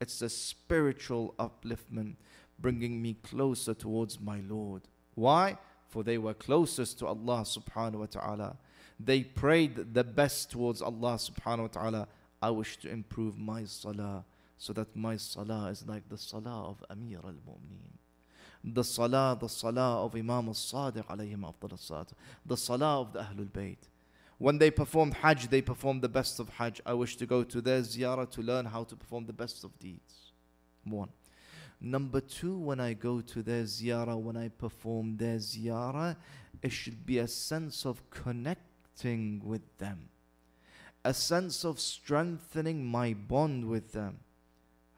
It's 0.00 0.22
a 0.22 0.28
spiritual 0.28 1.34
upliftment, 1.38 2.14
bringing 2.58 3.02
me 3.02 3.14
closer 3.14 3.74
towards 3.74 4.20
my 4.20 4.40
Lord. 4.40 4.82
Why? 5.14 5.58
for 5.88 6.02
they 6.04 6.18
were 6.18 6.34
closest 6.34 6.98
to 7.00 7.06
Allah 7.06 7.40
subhanahu 7.40 8.00
wa 8.00 8.06
ta'ala. 8.06 8.56
They 9.00 9.22
prayed 9.22 9.94
the 9.94 10.04
best 10.04 10.50
towards 10.50 10.82
Allah 10.82 11.14
subhanahu 11.14 11.60
wa 11.60 11.66
ta'ala. 11.68 12.08
I 12.42 12.50
wish 12.50 12.76
to 12.78 12.90
improve 12.90 13.38
my 13.38 13.64
salah 13.64 14.24
so 14.58 14.72
that 14.74 14.94
my 14.94 15.16
salah 15.16 15.68
is 15.70 15.86
like 15.86 16.08
the 16.08 16.18
salah 16.18 16.68
of 16.70 16.84
Amir 16.90 17.20
al 17.24 17.32
Mu'mineen. 17.32 17.96
The 18.62 18.84
salah, 18.84 19.36
the 19.40 19.48
salah 19.48 20.04
of 20.04 20.14
Imam 20.14 20.48
al 20.48 20.54
Sadiq 20.54 21.06
alayhim 21.06 21.40
afdal 21.42 22.06
The 22.44 22.56
salah 22.56 23.00
of 23.00 23.12
the 23.12 23.20
Ahlul 23.20 23.50
Bayt. 23.50 23.78
When 24.38 24.58
they 24.58 24.70
performed 24.70 25.14
Hajj, 25.14 25.48
they 25.48 25.60
performed 25.60 26.02
the 26.02 26.08
best 26.08 26.38
of 26.38 26.48
Hajj. 26.48 26.80
I 26.86 26.94
wish 26.94 27.16
to 27.16 27.26
go 27.26 27.42
to 27.42 27.60
their 27.60 27.80
ziyarah 27.80 28.30
to 28.30 28.42
learn 28.42 28.66
how 28.66 28.84
to 28.84 28.94
perform 28.96 29.26
the 29.26 29.32
best 29.32 29.64
of 29.64 29.76
deeds. 29.80 30.32
One. 30.84 31.10
Number 31.80 32.20
two, 32.20 32.56
when 32.56 32.80
I 32.80 32.92
go 32.92 33.20
to 33.20 33.42
their 33.42 33.64
ziyarah, 33.64 34.20
when 34.20 34.36
I 34.36 34.48
perform 34.48 35.16
their 35.16 35.36
ziyarah, 35.36 36.16
it 36.62 36.70
should 36.70 37.04
be 37.04 37.18
a 37.18 37.28
sense 37.28 37.84
of 37.84 38.08
connecting 38.10 39.42
with 39.44 39.78
them, 39.78 40.08
a 41.04 41.14
sense 41.14 41.64
of 41.64 41.78
strengthening 41.78 42.84
my 42.84 43.14
bond 43.14 43.68
with 43.68 43.92
them. 43.92 44.18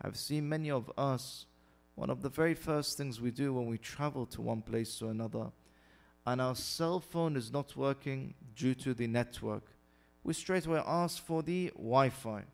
I've 0.01 0.17
seen 0.17 0.49
many 0.49 0.71
of 0.71 0.91
us, 0.97 1.47
one 1.95 2.09
of 2.09 2.23
the 2.23 2.31
very 2.31 2.55
first 2.55 2.97
things 2.97 3.21
we 3.21 3.31
do 3.31 3.53
when 3.53 3.67
we 3.67 3.77
travel 3.77 4.25
to 4.27 4.41
one 4.41 4.63
place 4.63 4.99
to 4.99 5.09
another, 5.09 5.51
and 6.27 6.41
our 6.41 6.55
cell 6.55 7.01
phone 7.01 7.37
is 7.37 7.53
not 7.53 7.77
working 7.77 8.35
due 8.55 8.75
to 8.75 8.95
the 8.95 9.07
network, 9.07 9.65
we 10.23 10.35
straight 10.35 10.67
away 10.67 10.83
ask 10.87 11.25
for 11.25 11.43
the 11.43 11.69
Wi 11.77 12.11
Fi. 12.11 12.45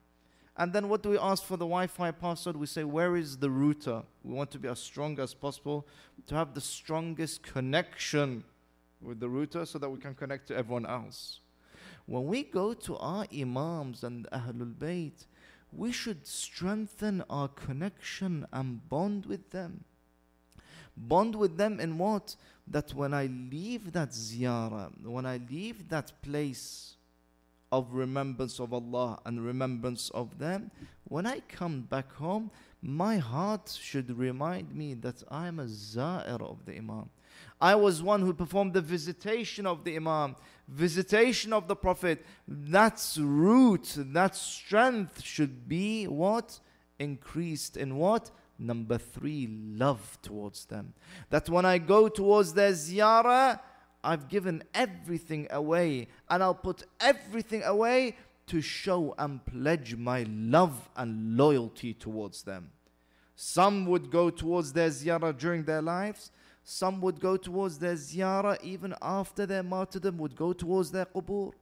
And 0.59 0.73
then 0.73 0.89
what 0.89 1.03
do 1.03 1.11
we 1.11 1.19
ask 1.19 1.45
for 1.45 1.59
the 1.59 1.67
Wi-Fi 1.67 2.13
password? 2.13 2.57
We 2.57 2.67
say, 2.67 2.83
where 2.83 3.15
is 3.15 3.37
the 3.37 3.51
router? 3.51 4.03
We 4.25 4.33
want 4.33 4.51
to 4.53 4.59
be 4.59 4.69
as 4.69 4.79
strong 4.79 5.21
as 5.21 5.35
possible 5.35 5.87
to 6.29 6.35
have 6.35 6.55
the 6.55 6.63
strongest 6.63 7.43
connection 7.43 8.43
with 9.03 9.21
the 9.21 9.29
router 9.29 9.67
so 9.67 9.79
that 9.79 9.91
we 9.91 9.99
can 9.99 10.15
connect 10.15 10.49
to 10.49 10.57
everyone 10.57 10.87
else. 10.87 11.41
When 12.07 12.27
we 12.27 12.43
go 12.43 12.73
to 12.73 12.97
our 12.97 13.27
Imams 13.35 14.03
and 14.03 14.27
Ahlul 14.33 14.75
Bayt, 14.75 15.27
we 15.73 15.93
should 15.93 16.27
strengthen 16.27 17.23
our 17.29 17.49
connection 17.49 18.47
and 18.51 18.89
bond 18.89 19.27
with 19.27 19.51
them. 19.51 19.85
Bond 20.97 21.35
with 21.35 21.57
them 21.57 21.81
in 21.81 21.99
what? 21.99 22.37
That 22.67 22.95
when 22.95 23.15
I 23.15 23.27
leave 23.27 23.93
that 23.93 24.11
ziyarah, 24.11 25.07
when 25.07 25.27
I 25.27 25.41
leave 25.49 25.89
that 25.89 26.13
place, 26.23 26.97
of 27.73 27.93
remembrance 27.93 28.61
of 28.61 28.73
Allah 28.73 29.19
and 29.25 29.45
remembrance 29.45 30.11
of 30.11 30.39
them, 30.39 30.71
when 31.05 31.27
I 31.27 31.41
come 31.41 31.83
back 31.83 32.13
home, 32.15 32.51
my 32.83 33.17
heart 33.19 33.77
should 33.81 34.17
remind 34.17 34.75
me 34.75 34.95
that 34.95 35.23
I 35.31 35.49
am 35.49 35.59
a 35.59 35.65
za'ir 35.65 36.41
of 36.41 36.65
the 36.65 36.77
Imam. 36.77 37.11
I 37.61 37.75
was 37.75 38.03
one 38.03 38.23
who 38.23 38.33
performed 38.33 38.73
the 38.73 38.81
visitation 38.81 39.67
of 39.67 39.85
the 39.85 39.97
Imam, 39.97 40.37
visitation 40.69 41.53
of 41.53 41.69
the 41.69 41.77
Prophet. 41.77 42.25
That's 42.47 43.19
root, 43.19 43.95
that 43.97 44.37
strength 44.37 45.23
should 45.23 45.69
be 45.69 46.07
what? 46.07 46.61
Increased 46.99 47.77
in 47.77 47.97
what? 47.97 48.31
Number 48.59 48.99
three, 48.99 49.49
love 49.51 50.19
towards 50.23 50.65
them. 50.65 50.95
That 51.31 51.49
when 51.49 51.65
I 51.65 51.79
go 51.79 52.09
towards 52.09 52.55
their 52.55 52.73
ziyarah, 52.73 53.61
I've 54.03 54.29
given 54.29 54.63
everything 54.73 55.49
away 55.51 56.09
and 56.31 56.43
I'll 56.43 56.55
put 56.55 56.85
everything 57.01 57.63
away 57.65 58.17
to 58.47 58.61
show 58.61 59.15
and 59.19 59.45
pledge 59.45 59.97
my 59.97 60.25
love 60.29 60.89
and 60.97 61.37
loyalty 61.37 61.93
towards 61.93 62.43
them. 62.43 62.71
Some 63.35 63.87
would 63.87 64.11
go 64.11 64.31
towards 64.31 64.73
their 64.73 64.89
ziyarah 64.89 65.37
during 65.37 65.65
their 65.65 65.83
lives. 65.83 66.31
Some 66.65 67.01
would 67.03 67.21
go 67.21 67.37
towards 67.37 67.79
their 67.79 67.95
ziyarah 67.95 68.63
even 68.63 68.95
after 69.03 69.45
their 69.45 69.63
martyrdom, 69.63 70.19
would 70.19 70.37
go 70.37 70.53
towards 70.53 70.91
their 70.91 71.05
qubur. 71.07 71.53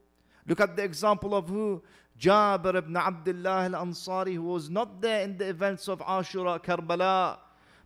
Look 0.47 0.61
at 0.61 0.77
the 0.77 0.85
example 0.85 1.35
of 1.35 1.49
who? 1.49 1.83
Jabir 2.19 2.77
ibn 2.77 2.97
Abdullah 2.97 3.65
al 3.65 3.87
Ansari, 3.87 4.35
who 4.35 4.43
was 4.43 4.71
not 4.71 5.01
there 5.01 5.23
in 5.23 5.37
the 5.37 5.49
events 5.49 5.89
of 5.89 5.99
Ashura, 6.01 6.63
Karbala. 6.63 7.39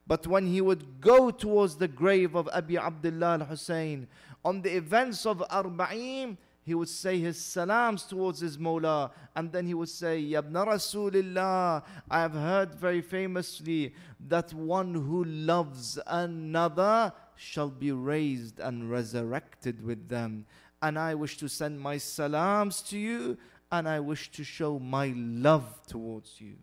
But 0.06 0.26
when 0.26 0.46
he 0.46 0.60
would 0.60 1.00
go 1.00 1.30
towards 1.30 1.76
the 1.76 1.88
grave 1.88 2.34
of 2.34 2.48
Abi 2.52 2.78
Abdullah 2.78 3.38
al 3.40 3.44
Hussein, 3.44 4.08
on 4.44 4.62
the 4.62 4.76
events 4.76 5.26
of 5.26 5.42
Arba'in, 5.50 6.36
he 6.62 6.74
would 6.74 6.88
say 6.88 7.18
his 7.18 7.42
salams 7.42 8.02
towards 8.02 8.40
his 8.40 8.58
Mawla, 8.58 9.10
and 9.34 9.50
then 9.50 9.66
he 9.66 9.72
would 9.72 9.88
say, 9.88 10.22
Yabna 10.22 10.66
Rasulillah, 10.66 11.82
I 12.10 12.20
have 12.20 12.34
heard 12.34 12.74
very 12.74 13.00
famously 13.00 13.94
that 14.28 14.52
one 14.52 14.92
who 14.92 15.24
loves 15.24 15.98
another 16.06 17.12
shall 17.36 17.70
be 17.70 17.92
raised 17.92 18.60
and 18.60 18.90
resurrected 18.90 19.82
with 19.82 20.08
them 20.08 20.44
And 20.81 20.99
I 20.99 21.15
wish 21.15 21.37
to 21.37 21.47
send 21.47 21.79
my 21.79 21.97
salams 21.97 22.81
to 22.83 22.97
you, 22.97 23.37
and 23.71 23.87
I 23.87 23.99
wish 23.99 24.31
to 24.31 24.43
show 24.43 24.79
my 24.79 25.13
love 25.15 25.85
towards 25.87 26.41
you. 26.41 26.55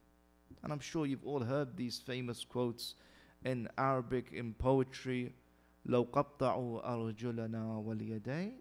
And 0.62 0.72
I'm 0.72 0.80
sure 0.80 1.06
you've 1.06 1.24
all 1.24 1.40
heard 1.40 1.76
these 1.76 1.98
famous 1.98 2.44
quotes 2.44 2.94
in 3.44 3.68
Arabic, 3.78 4.32
in 4.32 4.54
poetry. 4.54 5.34
لو 5.86 6.02
قطعوا 6.12 6.92
أرجلنا 6.92 7.76
واليدين 7.76 8.60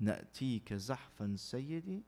نأتيك 0.00 0.74
زحفا 0.74 1.36
سيدي 1.36 2.02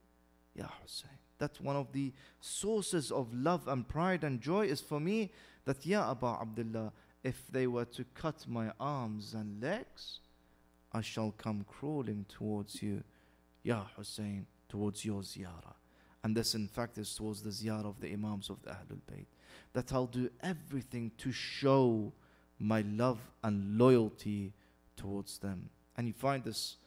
يا 0.57 0.67
حسين 0.67 1.19
That 1.39 1.61
one 1.61 1.77
of 1.77 1.93
the 1.93 2.13
sources 2.41 3.11
of 3.11 3.35
love 3.35 3.67
and 3.67 3.89
pride 3.89 4.23
and 4.23 4.41
joy 4.41 4.67
is 4.67 4.81
for 4.81 5.01
me 5.01 5.33
that 5.65 5.85
Ya 5.85 6.11
Abu 6.11 6.27
Abdullah 6.27 6.93
if 7.25 7.49
they 7.49 7.67
were 7.67 7.85
to 7.87 8.05
cut 8.15 8.47
my 8.47 8.73
arms 8.79 9.35
and 9.35 9.61
legs 9.63 10.21
I 10.98 11.02
shall 11.02 11.32
come 11.38 11.66
crawling 11.68 12.26
towards 12.28 12.82
you 12.82 13.04
Ya 13.64 13.84
Hussein 13.96 14.46
towards 14.70 15.06
your 15.06 15.22
ziyarah 15.22 15.76
and 16.24 16.36
this 16.36 16.56
in 16.56 16.68
fact 16.68 16.98
is 16.98 17.14
towards 17.16 17.42
the 17.42 17.50
ziyarah 17.50 17.86
of 17.86 18.00
the 18.02 18.12
Imams 18.12 18.50
of 18.50 18.62
the 18.64 18.72
Ahlul 18.72 19.02
Bayt 19.10 19.28
that 19.74 19.94
I'll 19.94 20.08
do 20.08 20.30
everything 20.42 21.12
to 21.20 21.32
show 21.32 22.12
my 22.60 22.82
love 22.82 23.20
and 23.44 23.78
loyalty 23.78 24.54
towards 24.96 25.38
them. 25.38 25.70
And 25.96 26.08
you 26.08 26.14
find 26.14 26.44
this 26.44 26.78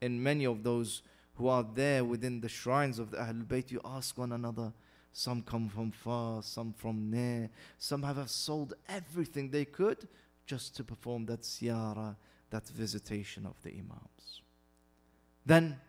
in 0.00 0.22
many 0.22 0.44
of 0.44 0.62
those 0.62 1.02
who 1.34 1.48
are 1.48 1.66
there 1.74 2.04
within 2.04 2.40
the 2.40 2.48
shrines 2.48 2.98
of 2.98 3.10
the 3.10 3.18
Ahlul 3.18 3.46
Bayt. 3.46 3.70
You 3.70 3.80
ask 3.84 4.18
one 4.18 4.32
another. 4.32 4.72
Some 5.12 5.42
come 5.42 5.68
from 5.68 5.90
far, 5.90 6.42
some 6.42 6.72
from 6.72 7.10
near. 7.10 7.50
Some 7.78 8.02
have 8.02 8.30
sold 8.30 8.74
everything 8.88 9.50
they 9.50 9.64
could 9.64 10.08
just 10.46 10.76
to 10.76 10.84
perform 10.84 11.26
that 11.26 11.42
ziyarah, 11.42 12.16
that 12.50 12.68
visitation 12.68 13.46
of 13.46 13.60
the 13.62 13.70
Imams. 13.70 14.42
Then 15.46 15.80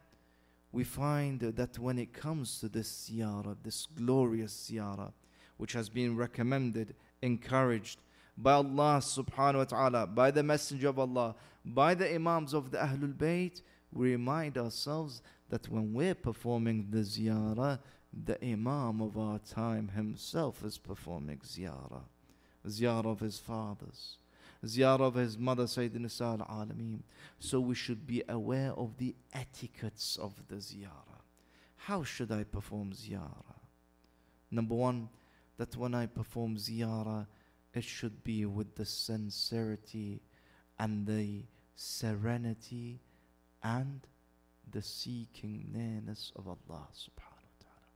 we 0.71 0.83
find 0.83 1.39
that 1.41 1.77
when 1.77 1.99
it 1.99 2.13
comes 2.13 2.59
to 2.59 2.69
this 2.69 3.09
ziyarah, 3.09 3.57
this 3.63 3.87
glorious 3.95 4.69
ziyarah, 4.69 5.11
which 5.57 5.73
has 5.73 5.89
been 5.89 6.15
recommended, 6.15 6.95
encouraged 7.21 7.99
by 8.37 8.53
Allah 8.53 8.99
subhanahu 9.01 9.57
wa 9.57 9.63
ta'ala, 9.65 10.07
by 10.07 10.31
the 10.31 10.43
Messenger 10.43 10.89
of 10.89 10.99
Allah, 10.99 11.35
by 11.65 11.93
the 11.93 12.13
Imams 12.15 12.53
of 12.53 12.71
the 12.71 12.77
Ahlul 12.77 13.13
Bayt, 13.13 13.61
we 13.91 14.11
remind 14.11 14.57
ourselves 14.57 15.21
that 15.49 15.67
when 15.69 15.93
we're 15.93 16.15
performing 16.15 16.87
the 16.89 16.99
ziyarah, 16.99 17.79
the 18.25 18.43
Imam 18.43 19.01
of 19.01 19.17
our 19.17 19.39
time 19.39 19.89
himself 19.89 20.63
is 20.63 20.77
performing 20.77 21.37
ziyarah. 21.39 22.03
Ziyarah 22.67 23.05
of 23.05 23.19
his 23.19 23.39
fathers, 23.39 24.17
ziyarah 24.65 25.01
of 25.01 25.15
his 25.15 25.37
mother 25.37 25.63
Sayyidina 25.63 26.01
Nisa 26.01 26.23
al-Alameen. 26.23 27.01
So 27.39 27.59
we 27.59 27.75
should 27.75 28.05
be 28.05 28.23
aware 28.29 28.71
of 28.73 28.97
the 28.97 29.15
etiquettes 29.33 30.17
of 30.17 30.33
the 30.47 30.55
ziyarah. 30.55 31.21
How 31.77 32.03
should 32.03 32.31
I 32.31 32.43
perform 32.43 32.91
ziyarah? 32.91 33.59
Number 34.51 34.75
one, 34.75 35.09
that 35.57 35.75
when 35.75 35.95
I 35.95 36.05
perform 36.05 36.57
ziyarah, 36.57 37.27
it 37.73 37.83
should 37.83 38.23
be 38.23 38.45
with 38.45 38.75
the 38.75 38.85
sincerity 38.85 40.21
and 40.77 41.07
the 41.07 41.43
serenity 41.75 42.99
and 43.63 44.01
the 44.71 44.81
seeking 44.81 45.67
nearness 45.71 46.31
of 46.35 46.47
Allah 46.47 46.87
subhanahu 46.93 47.47
wa 47.47 47.59
ta'ala. 47.59 47.89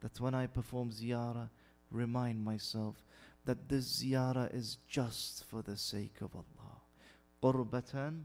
That 0.00 0.20
when 0.20 0.34
I 0.34 0.46
perform 0.46 0.90
ziyarah, 0.90 1.48
remind 1.90 2.44
myself 2.44 3.02
that 3.44 3.68
this 3.68 4.02
ziyarah 4.02 4.54
is 4.54 4.78
just 4.88 5.44
for 5.44 5.62
the 5.62 5.76
sake 5.76 6.16
of 6.20 6.30
Allah. 6.34 6.80
Qurbatan 7.42 8.22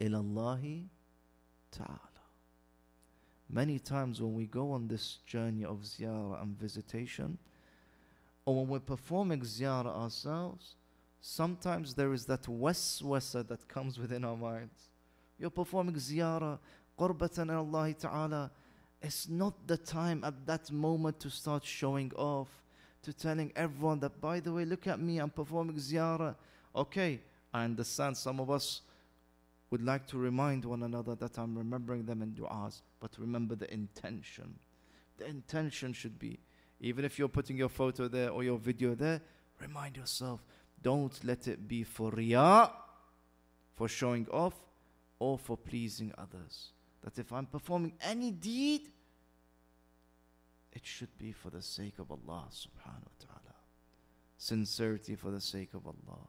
ilallahi 0.00 0.86
ta'ala. 1.70 2.00
Many 3.50 3.78
times 3.78 4.22
when 4.22 4.34
we 4.34 4.46
go 4.46 4.72
on 4.72 4.88
this 4.88 5.18
journey 5.26 5.64
of 5.64 5.80
ziyarah 5.80 6.42
and 6.42 6.58
visitation, 6.58 7.38
or 8.46 8.56
when 8.56 8.68
we're 8.68 8.80
performing 8.80 9.40
ziyarah 9.40 9.94
ourselves, 9.94 10.76
sometimes 11.20 11.94
there 11.94 12.12
is 12.12 12.24
that 12.26 12.42
waswasa 12.44 13.46
that 13.46 13.68
comes 13.68 13.98
within 13.98 14.24
our 14.24 14.36
minds. 14.36 14.88
You're 15.38 15.50
performing 15.50 15.96
ziyarah, 15.96 16.58
qurbatan 16.98 17.48
ilallahi 17.48 17.98
ta'ala. 17.98 18.50
It's 19.02 19.28
not 19.28 19.66
the 19.66 19.76
time 19.76 20.24
at 20.24 20.46
that 20.46 20.72
moment 20.72 21.20
to 21.20 21.30
start 21.30 21.62
showing 21.62 22.10
off 22.16 22.48
to 23.04 23.12
telling 23.12 23.52
everyone 23.56 24.00
that, 24.00 24.20
by 24.20 24.40
the 24.40 24.52
way, 24.52 24.64
look 24.64 24.86
at 24.86 25.00
me, 25.00 25.18
I'm 25.18 25.30
performing 25.30 25.76
ziyarah. 25.76 26.34
Okay, 26.74 27.20
I 27.52 27.64
understand 27.64 28.16
some 28.16 28.40
of 28.40 28.50
us 28.50 28.82
would 29.70 29.82
like 29.82 30.06
to 30.08 30.18
remind 30.18 30.64
one 30.64 30.82
another 30.82 31.14
that 31.14 31.38
I'm 31.38 31.56
remembering 31.56 32.04
them 32.04 32.22
in 32.22 32.32
du'as, 32.32 32.82
but 33.00 33.12
remember 33.18 33.54
the 33.54 33.72
intention. 33.72 34.58
The 35.18 35.26
intention 35.26 35.92
should 35.92 36.18
be 36.18 36.38
even 36.80 37.04
if 37.04 37.18
you're 37.18 37.28
putting 37.28 37.56
your 37.56 37.68
photo 37.68 38.08
there 38.08 38.30
or 38.30 38.44
your 38.44 38.58
video 38.58 38.94
there, 38.94 39.20
remind 39.60 39.96
yourself 39.96 40.44
don't 40.82 41.18
let 41.24 41.48
it 41.48 41.66
be 41.66 41.82
for 41.82 42.10
riyah, 42.10 42.70
for 43.74 43.88
showing 43.88 44.26
off, 44.30 44.54
or 45.18 45.38
for 45.38 45.56
pleasing 45.56 46.12
others. 46.18 46.72
That 47.02 47.18
if 47.18 47.32
I'm 47.32 47.46
performing 47.46 47.94
any 48.02 48.30
deed, 48.30 48.90
it 50.74 50.84
should 50.84 51.16
be 51.18 51.32
for 51.32 51.50
the 51.50 51.62
sake 51.62 51.98
of 51.98 52.10
Allah 52.10 52.44
subhanahu 52.50 53.06
wa 53.06 53.18
ta'ala. 53.20 53.54
Sincerity 54.36 55.14
for 55.14 55.30
the 55.30 55.40
sake 55.40 55.74
of 55.74 55.86
Allah. 55.86 56.28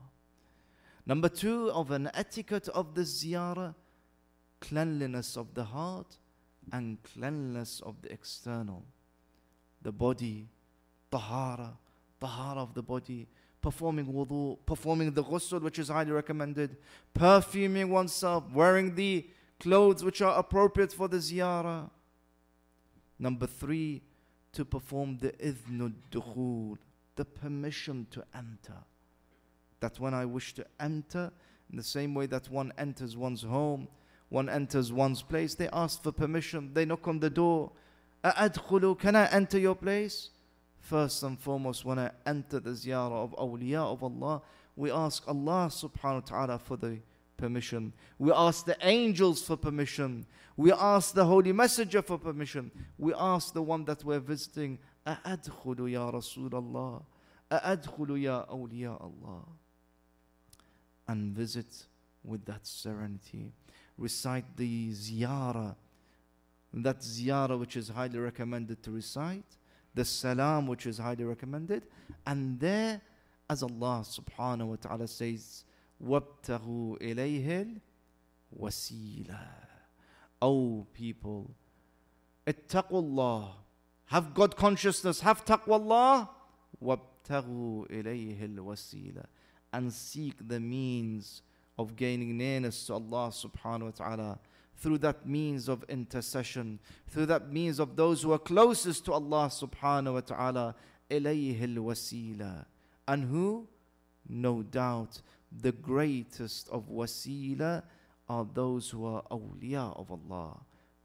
Number 1.06 1.30
two, 1.30 1.70
of 1.72 1.92
an 1.92 2.10
etiquette 2.14 2.68
of 2.70 2.96
the 2.96 3.02
ziyarah, 3.02 3.76
cleanliness 4.62 5.38
of 5.38 5.54
the 5.54 5.64
heart 5.64 6.18
and 6.72 6.98
cleanliness 7.04 7.82
of 7.86 8.02
the 8.02 8.12
external 8.12 8.84
the 9.86 9.92
body, 9.92 10.48
tahara, 11.12 11.78
tahara 12.20 12.62
of 12.62 12.74
the 12.74 12.82
body, 12.82 13.28
performing 13.62 14.08
wudu, 14.08 14.58
performing 14.66 15.12
the 15.12 15.24
ghusl, 15.24 15.62
which 15.62 15.78
is 15.78 15.90
highly 15.90 16.12
recommended, 16.12 16.76
perfuming 17.14 17.90
oneself, 17.92 18.44
wearing 18.52 18.96
the 18.96 19.30
clothes 19.60 20.04
which 20.04 20.24
are 20.24 20.40
appropriate 20.40 20.92
for 20.92 21.08
the 21.08 21.18
ziyarah. 21.18 21.88
Number 23.20 23.46
three, 23.46 24.02
to 24.56 24.66
perform 24.66 25.18
the 25.20 25.32
idhnud 25.34 25.94
dukhul, 26.12 26.78
the 27.16 27.26
permission 27.26 28.08
to 28.12 28.24
enter. 28.34 28.80
That 29.80 30.00
when 30.00 30.14
I 30.14 30.26
wish 30.26 30.54
to 30.56 30.66
enter, 30.80 31.32
in 31.70 31.78
the 31.78 31.84
same 31.84 32.14
way 32.14 32.26
that 32.28 32.50
one 32.50 32.74
enters 32.78 33.16
one's 33.16 33.44
home, 33.44 33.88
one 34.30 34.50
enters 34.50 34.92
one's 34.92 35.22
place, 35.22 35.56
they 35.56 35.70
ask 35.70 36.02
for 36.02 36.12
permission, 36.12 36.72
they 36.74 36.86
knock 36.86 37.08
on 37.08 37.20
the 37.20 37.30
door. 37.30 37.72
A'adkhulu, 38.24 38.98
can 38.98 39.16
I 39.16 39.28
enter 39.28 39.60
your 39.60 39.76
place? 39.76 40.30
First 40.80 41.24
and 41.24 41.40
foremost, 41.40 41.86
when 41.86 42.00
I 42.00 42.12
enter 42.26 42.60
the 42.60 42.72
ziyarah 42.72 43.12
of 43.12 43.36
awliya 43.38 43.84
of 43.84 44.04
Allah, 44.04 44.42
we 44.76 44.92
ask 44.92 45.28
Allah 45.28 45.70
subhanahu 45.70 46.14
wa 46.14 46.20
ta'ala 46.22 46.60
for 46.60 46.78
the 46.78 47.00
permission. 47.37 47.93
We 48.19 48.33
ask 48.33 48.67
the 48.67 48.77
angels 48.83 49.43
for 49.43 49.57
permission. 49.57 50.27
We 50.57 50.73
ask 50.73 51.15
the 51.15 51.25
Holy 51.25 51.53
Messenger 51.53 52.03
for 52.03 52.19
permission. 52.19 52.71
We 52.99 53.15
ask 53.15 53.55
the 53.55 53.63
one 53.63 53.85
that 53.87 54.05
we're 54.05 54.21
visiting, 54.21 54.79
أَأَدْخُلُ 55.07 55.77
يَا 55.77 56.13
رَسُولَ 56.13 56.51
اللَّهِ 56.51 57.03
أَأَدْخُلُ 57.51 58.09
يَا 58.09 58.49
أَوْلِيَاءَ 58.49 59.01
اللَّهِ 59.01 59.49
And 61.09 61.35
visit 61.35 61.87
with 62.23 62.45
that 62.45 62.67
serenity. 62.67 63.53
Recite 63.97 64.57
the 64.57 64.91
ziyarah 64.91 65.75
that 66.73 67.01
ziyarah 67.01 67.59
which 67.59 67.77
is 67.77 67.89
highly 67.89 68.19
recommended 68.19 68.83
to 68.83 68.91
recite, 68.91 69.45
the 69.95 70.05
salam 70.05 70.67
which 70.67 70.87
is 70.87 70.99
highly 70.99 71.25
recommended, 71.25 71.85
and 72.27 72.61
there, 72.61 73.01
as 73.49 73.63
Allah 73.63 74.05
subhanahu 74.05 74.67
wa 74.67 74.77
ta'ala 74.77 75.09
says, 75.09 75.65
وَابْتَغُوا 76.05 76.99
إِلَيْهِ 77.01 77.81
الْوَسِيلَةِ 78.59 79.39
O 80.43 80.87
people, 80.95 81.51
ittaqullah, 82.47 83.53
have 84.07 84.35
God 84.35 84.57
consciousness, 84.57 85.21
have 85.21 85.45
taqwallah, 85.45 86.29
وَابْتَغُوا 86.83 87.89
إِلَيْهِ 87.91 88.57
الْوَسِيلَةِ 88.57 89.27
and 89.73 89.93
seek 89.93 90.49
the 90.49 90.59
means 90.59 91.43
of 91.79 91.97
gaining 91.97 92.37
nearness 92.37 92.87
to 92.87 92.95
Allah 92.95 93.31
subhanahu 93.31 93.83
wa 93.83 93.91
ta'ala 93.91 94.39
through 94.77 94.99
that 94.99 95.27
means 95.29 95.69
of 95.69 95.85
intercession, 95.89 96.79
through 97.07 97.27
that 97.27 97.53
means 97.53 97.79
of 97.79 97.97
those 97.97 98.23
who 98.23 98.33
are 98.33 98.39
closest 98.39 99.05
to 99.05 99.13
Allah 99.13 99.49
subhanahu 99.49 100.15
wa 100.15 100.21
ta'ala, 100.21 100.75
إِلَيْهِ 101.11 101.61
الْوَسِيلَةِ 101.77 102.65
And 103.07 103.25
who? 103.25 103.69
No 104.27 104.63
doubt, 104.63 105.21
the 105.52 105.72
greatest 105.72 106.70
of 106.70 106.90
wasila 106.90 107.84
are 108.28 108.48
those 108.54 108.90
who 108.90 109.06
are 109.06 109.24
awliya 109.32 109.98
of 110.00 110.12
Allah. 110.12 110.58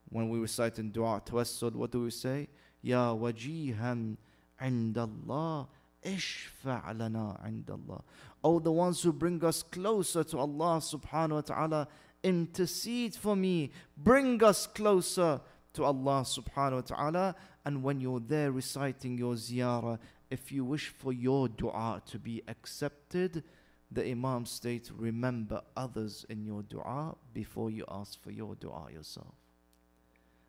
When 0.08 0.28
we 0.28 0.38
recite 0.38 0.78
in 0.78 0.90
dua 0.90 1.22
tawassul, 1.24 1.72
what 1.72 1.92
do 1.92 2.02
we 2.02 2.10
say? 2.10 2.48
Ya 2.82 3.14
wajihan 3.14 4.16
indallah 4.60 5.68
ishfa' 6.04 6.82
indallah. 6.96 8.02
Oh, 8.42 8.58
the 8.58 8.72
ones 8.72 9.02
who 9.02 9.12
bring 9.12 9.44
us 9.44 9.62
closer 9.62 10.24
to 10.24 10.38
Allah 10.38 10.80
subhanahu 10.80 11.32
wa 11.32 11.40
ta'ala, 11.42 11.88
intercede 12.22 13.14
for 13.14 13.36
me, 13.36 13.70
bring 13.96 14.42
us 14.42 14.66
closer 14.66 15.40
to 15.74 15.84
Allah 15.84 16.22
subhanahu 16.22 16.74
wa 16.74 16.80
ta'ala. 16.80 17.34
And 17.64 17.82
when 17.82 18.00
you're 18.00 18.20
there 18.20 18.50
reciting 18.50 19.18
your 19.18 19.34
ziyarah, 19.34 19.98
if 20.30 20.50
you 20.50 20.64
wish 20.64 20.88
for 20.88 21.12
your 21.12 21.48
dua 21.48 22.02
to 22.06 22.18
be 22.18 22.42
accepted, 22.48 23.44
the 23.91 24.05
Imam 24.05 24.45
states, 24.45 24.91
remember 24.91 25.61
others 25.75 26.25
in 26.29 26.43
your 26.43 26.63
dua 26.63 27.15
before 27.33 27.69
you 27.69 27.85
ask 27.89 28.21
for 28.21 28.31
your 28.31 28.55
dua 28.55 28.87
yourself. 28.91 29.35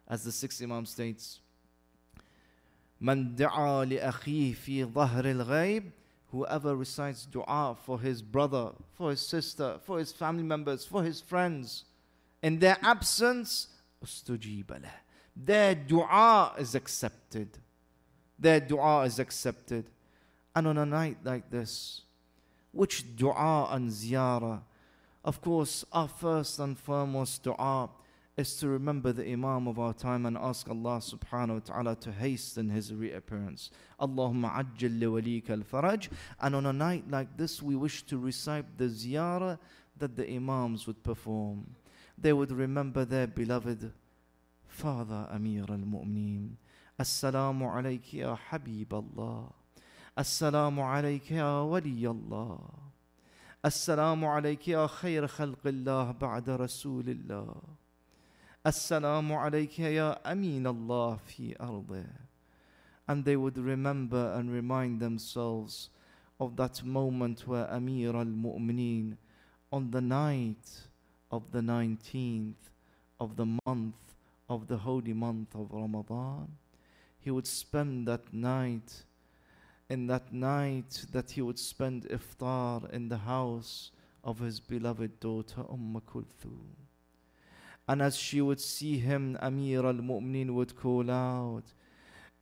As 0.09 0.25
the 0.25 0.33
sixth 0.33 0.63
Imam 0.63 0.87
states, 0.87 1.41
من 3.01 3.37
دعا 3.37 3.85
لأخيه 3.85 4.55
في 4.55 4.85
ظهر 4.85 5.25
الغيب 5.25 5.93
Whoever 6.33 6.75
recites 6.77 7.25
dua 7.25 7.77
for 7.81 8.01
his 8.01 8.21
brother, 8.21 8.73
for 8.95 9.11
his 9.11 9.21
sister, 9.21 9.79
for 9.85 9.99
his 9.99 10.13
family 10.13 10.43
members, 10.43 10.85
for 10.85 11.05
his 11.05 11.21
friends, 11.21 11.85
in 12.43 12.59
their 12.59 12.77
absence, 12.83 13.69
استجيب 14.05 14.67
له. 14.67 14.91
Their 15.37 15.75
dua 15.75 16.55
is 16.59 16.75
accepted. 16.75 17.59
Their 18.39 18.61
dua 18.61 19.05
is 19.05 19.19
accepted. 19.19 19.89
And 20.55 20.67
on 20.67 20.79
a 20.79 20.87
night 20.87 21.19
like 21.23 21.51
this, 21.51 22.03
which 22.72 23.16
dua 23.16 23.70
and 23.72 23.90
ziyarah? 23.90 24.62
Of 25.24 25.42
course, 25.42 25.86
our 25.92 26.08
first 26.08 26.60
and 26.60 26.78
foremost 26.78 27.44
dua 27.44 27.90
is 28.38 28.56
to 28.58 28.68
remember 28.68 29.12
the 29.12 29.30
Imam 29.30 29.68
of 29.68 29.78
our 29.78 29.94
time 29.94 30.26
and 30.26 30.38
ask 30.38 30.70
Allah 30.70 30.98
subhanahu 31.00 31.54
wa 31.54 31.60
ta'ala 31.60 31.96
to 31.98 32.12
hasten 32.12 32.70
his 32.70 32.94
reappearance. 32.94 33.70
Allahumma 34.00 34.54
ajjal 34.54 35.00
li 35.00 35.06
walika 35.06 35.52
al-faraj. 35.52 36.10
And 36.40 36.56
on 36.56 36.66
a 36.66 36.74
night 36.74 37.10
like 37.10 37.38
this, 37.38 37.62
we 37.62 37.76
wish 37.76 38.04
to 38.04 38.18
recite 38.18 38.78
the 38.78 38.86
ziyarah 38.86 39.60
that 39.98 40.16
the 40.16 40.28
Imams 40.28 40.88
would 40.88 41.04
perform. 41.04 41.76
They 42.18 42.34
would 42.34 42.52
remember 42.52 43.06
their 43.06 43.28
beloved 43.28 43.92
Father 44.68 45.28
Amir 45.30 45.66
al-Mu'mineen. 45.70 46.56
Assalamu 47.00 47.70
alayki 47.70 48.14
ya 48.20 48.36
Habib 48.50 48.94
Allah. 48.94 49.54
السلام 50.19 50.81
عليك 50.81 51.31
يا 51.31 51.61
ولي 51.61 52.11
الله 52.11 52.59
السلام 53.65 54.25
عليك 54.25 54.69
يا 54.69 54.87
خير 54.87 55.27
خلق 55.27 55.67
الله 55.67 56.13
بعد 56.13 56.51
رسول 56.51 57.09
الله 57.09 57.55
السلام 58.67 59.33
عليك 59.33 59.79
يا 59.79 60.33
أمين 60.33 60.67
الله 60.67 61.17
في 61.17 61.61
أرضه 61.61 62.07
and 63.09 63.25
they 63.25 63.37
would 63.37 63.59
remember 63.59 64.33
and 64.35 64.51
remind 64.51 65.01
themselves 65.01 65.91
of 66.41 66.57
that 66.57 66.83
moment 66.85 67.47
where 67.47 67.67
Amir 67.71 68.17
al-Mu'mineen 68.17 69.17
on 69.73 69.91
the 69.91 70.01
night 70.01 70.89
of 71.31 71.53
the 71.53 71.61
19th 71.61 72.71
of 73.21 73.37
the 73.37 73.47
month 73.67 73.95
of 74.49 74.67
the 74.67 74.79
holy 74.79 75.13
month 75.13 75.55
of 75.55 75.73
Ramadan 75.73 76.49
he 77.19 77.31
would 77.31 77.47
spend 77.47 78.07
that 78.09 78.33
night 78.33 79.05
in 79.92 80.08
that 80.08 80.32
night 80.32 81.06
that 81.12 81.32
he 81.32 81.42
would 81.42 81.60
spend 81.60 82.08
iftar 82.08 82.90
in 82.94 83.10
the 83.10 83.18
house 83.18 83.92
of 84.24 84.40
his 84.40 84.58
beloved 84.62 85.20
daughter 85.20 85.66
Umm 85.70 86.02
Kulthum. 86.08 86.62
And 87.90 88.02
as 88.02 88.16
she 88.16 88.40
would 88.40 88.62
see 88.62 89.00
him, 89.00 89.38
Amir 89.42 89.86
al 89.86 89.96
Mu'mineen 89.96 90.52
would 90.52 90.78
call 90.78 91.12
out, 91.12 91.66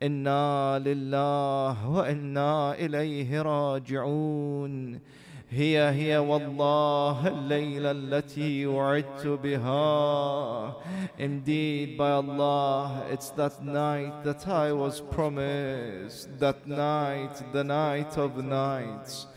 Inna 0.00 0.78
lillah 0.80 1.76
wa 1.88 2.04
inna 2.04 2.76
ilayhi 2.78 3.28
raji'un. 3.28 5.00
هي 5.49 5.89
هي 5.89 6.17
والله 6.17 7.27
الليلة 7.27 7.91
التي 7.91 8.65
وعدت 8.65 9.27
بها 9.27 10.73
Indeed 11.19 11.97
by 11.97 12.11
Allah 12.11 13.03
it's 13.11 13.29
that 13.31 13.63
night 13.63 14.23
that 14.23 14.47
I 14.47 14.73
was 14.73 15.01
promised 15.01 16.39
That 16.39 16.67
night, 16.67 17.53
the 17.53 17.63
night 17.63 18.17
of 18.17 18.43
nights 18.43 19.27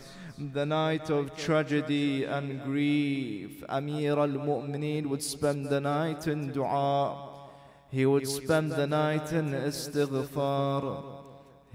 the 0.53 0.65
night 0.65 1.09
of 1.09 1.35
tragedy 1.35 2.23
and 2.23 2.63
grief, 2.63 3.61
Amir 3.67 4.17
al 4.17 4.29
Mu'mineen 4.29 5.07
would 5.07 5.21
spend 5.21 5.67
the 5.67 5.81
night 5.81 6.27
in 6.27 6.53
dua. 6.53 7.41
He 7.91 8.05
would 8.05 8.25
spend 8.25 8.71
the 8.71 8.87
night 8.87 9.33
in 9.33 9.51
istighfar. 9.51 11.12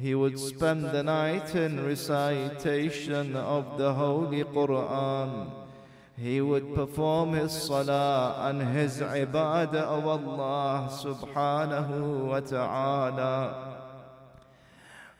He 0.01 0.15
would 0.15 0.39
spend 0.39 0.85
the 0.85 1.03
night 1.03 1.53
in 1.55 1.85
recitation 1.85 3.35
of 3.35 3.77
the 3.77 3.93
Holy 3.93 4.45
Quran. 4.45 5.51
He 6.15 6.39
would 6.39 6.73
perform 6.73 7.33
his 7.33 7.51
salah 7.51 8.47
and 8.47 8.61
his 8.61 9.01
ibadah 9.01 9.83
of 9.97 10.07
Allah 10.07 10.87
subhanahu 10.89 12.27
wa 12.27 12.39
ta'ala. 12.39 13.65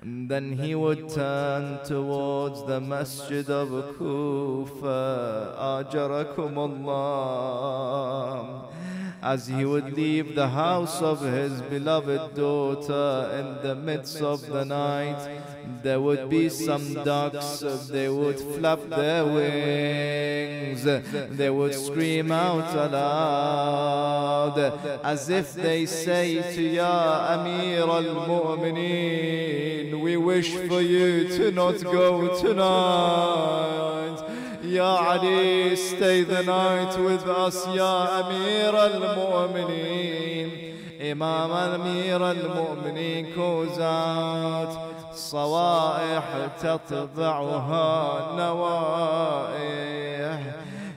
And 0.01 0.31
then 0.31 0.53
he 0.53 0.75
would 0.75 1.09
turn 1.09 1.83
towards 1.83 2.63
the 2.63 2.79
masjid 2.79 3.49
of 3.49 3.97
Kufa. 3.97 5.55
Ajarakum 5.59 6.55
Allah 6.55 8.69
as 9.21 9.47
he 9.47 9.65
would 9.65 9.93
leave 9.93 10.36
the 10.36 10.47
house 10.47 11.01
of 11.01 11.21
his 11.21 11.62
beloved 11.63 12.36
daughter 12.36 13.29
in 13.39 13.67
the 13.67 13.75
midst 13.75 14.21
of 14.21 14.45
the 14.47 14.63
night, 14.63 15.41
there 15.84 15.99
would 15.99 16.29
be 16.29 16.47
some 16.49 16.93
ducks, 16.93 17.60
they 17.89 18.08
would 18.10 18.39
flap 18.39 18.79
their 18.89 19.25
wings, 19.25 20.84
they 21.38 21.49
would 21.49 21.75
scream 21.75 22.32
out 22.32 22.73
aloud, 22.75 24.58
as 25.03 25.29
if 25.29 25.53
they 25.53 25.86
say 25.86 26.41
to 26.53 26.62
Ya 26.62 27.34
Amir 27.34 27.82
al-Mu'mineen, 27.82 29.99
we 29.99 30.15
wish 30.17 30.55
for 30.55 30.82
you 30.82 31.27
to 31.27 31.51
not 31.51 31.82
go 31.84 32.39
tonight. 32.41 34.28
يا 34.69 34.84
علي 34.84 35.75
stay 35.75 36.23
the 36.23 36.43
night 36.43 36.97
with 36.97 37.25
us 37.27 37.67
يا 37.67 38.19
أمير 38.19 38.86
المؤمنين. 38.86 40.49
إمام 41.12 41.51
أمير 41.51 42.32
المؤمنين 42.32 43.34
كوزات. 43.36 44.73
صوائح 45.15 46.23
تطبعها 46.62 48.36
نوائح 48.38 49.60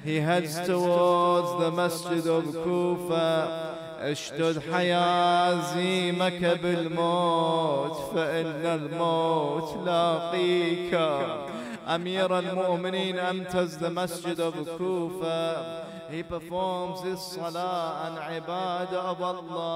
He 0.04 0.16
heads 0.16 0.54
towards 0.66 1.50
the 1.62 1.70
Masjid 1.70 2.26
of 2.26 2.44
Kufa. 2.64 3.48
اشتد 4.00 4.62
حيازيمك 4.72 6.60
بالموت. 6.62 7.96
فإن 8.14 8.66
الموت 8.66 9.76
لاقيك. 9.86 10.94
Amir 11.86 12.30
al-Mu'mineen 12.30 13.18
enters 13.18 13.76
the 13.76 13.90
masjid 13.90 14.38
of 14.38 14.54
Kufa. 14.78 15.86
He 16.10 16.22
performs 16.22 17.02
his 17.02 17.20
salah 17.20 18.06
and 18.06 18.18
ibadah 18.42 19.04
of 19.12 19.22
Allah. 19.22 19.72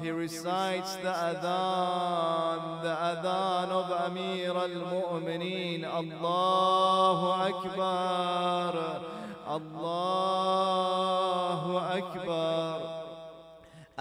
He 0.00 0.10
recites 0.10 0.96
the 0.96 1.10
adhan, 1.10 2.82
the 2.82 2.94
adhan 2.94 3.70
of 3.70 3.90
Amir 4.06 4.50
al-Mu'mineen. 4.50 5.84
Allahu 5.84 7.26
Akbar. 7.50 8.74
Allahu 9.46 10.92
Akbar. 11.76 12.43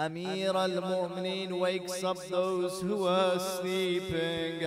Amir 0.06 0.56
al-Mu'mineen 0.56 1.58
wakes 1.60 2.04
up 2.04 2.18
those 2.28 2.82
who 2.82 3.06
are 3.08 3.40
sleeping. 3.40 4.62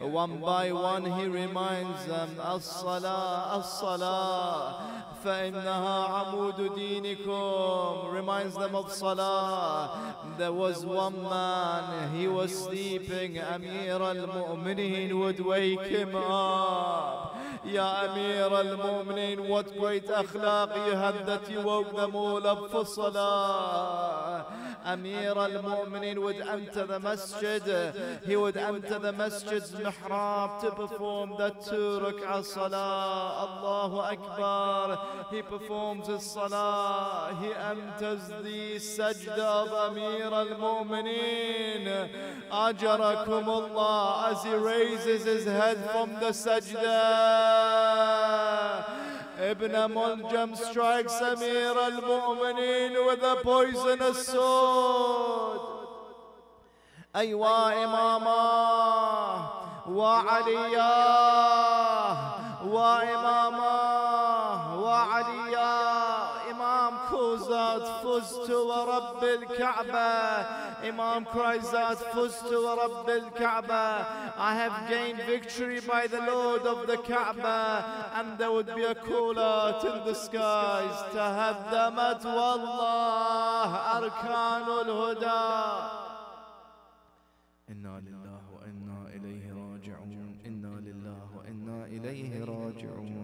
One 0.00 0.40
by 0.40 0.72
one 0.72 1.04
he 1.04 1.26
reminds 1.26 2.06
them, 2.06 2.30
As-salah, 2.40 3.58
as-salah. 3.58 4.98
فإنها 5.24 6.04
عمود 6.04 6.74
دينكم 6.74 8.12
reminds 8.12 8.54
them 8.54 8.74
of 8.74 8.92
Salah 8.92 10.14
there 10.38 10.52
was 10.52 10.86
one 10.86 11.20
man 11.22 12.14
he 12.16 12.28
was 12.28 12.56
sleeping 12.64 13.38
Amir 13.38 13.94
al-Mu'mineen 14.00 15.12
would 15.18 15.40
wake 15.40 15.86
him 15.86 16.14
up 16.14 17.36
Ya 17.64 18.04
Amir 18.06 18.44
al-Mu'mineen 18.62 19.48
what 19.48 19.76
great 19.76 20.06
akhlaq 20.06 20.86
you 20.86 20.94
had 20.96 21.26
that 21.26 21.50
you 21.50 21.62
woke 21.62 21.94
them 21.96 22.14
all 22.14 22.46
up 22.46 22.70
for 22.70 22.86
Salah 22.86 24.46
Amir 24.88 25.34
al-Mu'mineen 25.36 26.18
would 26.18 26.40
enter 26.40 26.86
the 26.86 26.98
masjid. 26.98 27.62
He 28.24 28.36
would 28.36 28.56
enter 28.56 28.98
the 28.98 29.12
masjid's 29.12 29.72
mihrab 29.72 30.60
to 30.62 30.70
perform 30.70 31.30
the 31.36 31.50
two 31.68 32.00
rak'ah 32.04 32.44
salah. 32.44 33.46
Allahu 33.46 33.98
Akbar. 34.14 34.86
He 35.30 35.42
performs 35.42 36.06
his 36.06 36.22
salah. 36.22 37.36
He 37.42 37.50
enters 37.72 38.28
the 38.42 38.76
sajda 38.76 39.48
of 39.62 39.72
Amir 39.90 40.30
al-Mu'mineen. 40.42 42.08
Ajarakum 42.50 43.46
Allah 43.46 44.32
as 44.32 44.42
he 44.42 44.54
raises 44.54 45.24
his 45.24 45.44
head 45.44 45.78
from 45.92 46.14
the 46.14 46.32
sajda. 46.44 48.17
ابن 49.50 49.90
ملجم 49.90 50.54
سترايك 50.54 51.08
سمير 51.08 51.86
المؤمنين 51.86 52.98
وذا 52.98 53.34
بويزن 53.34 54.02
السود 54.02 55.60
أيوا 57.16 57.84
إماما. 57.84 59.48
وعليا. 59.88 61.18
واماما 62.66 63.78
وعليا. 64.76 65.47
calls 67.77 67.83
out 67.83 68.03
فزت 68.03 68.49
ورب 68.49 69.23
الكعبة 69.23 70.09
Imam 70.89 71.25
cries 71.25 71.73
out 71.73 71.97
فزت 72.13 72.53
ورب 72.53 73.09
الكعبة 73.09 74.05
I 74.37 74.55
have 74.55 74.89
gained 74.89 75.21
victory 75.27 75.79
by 75.81 76.07
the 76.07 76.21
Lord 76.21 76.61
of 76.61 76.87
the 76.87 76.97
Kaaba 76.97 78.11
and 78.15 78.37
there 78.39 78.51
would 78.51 78.73
be 78.75 78.83
a 78.83 78.95
call 78.95 79.37
out 79.39 79.83
in 79.85 79.97
the 80.07 80.15
skies 80.15 80.97
تهدمت 81.13 82.25
والله 82.25 83.69
أركان 83.97 84.67
الهدى 84.85 85.43
إنا 87.69 87.99
لله 88.07 88.41
وإنا 88.55 88.99
إليه 89.15 89.45
راجعون 89.53 90.37
إنا 90.45 90.73
لله 90.87 91.21
وإنا 91.37 91.85
إليه 91.85 92.45
راجعون 92.45 93.16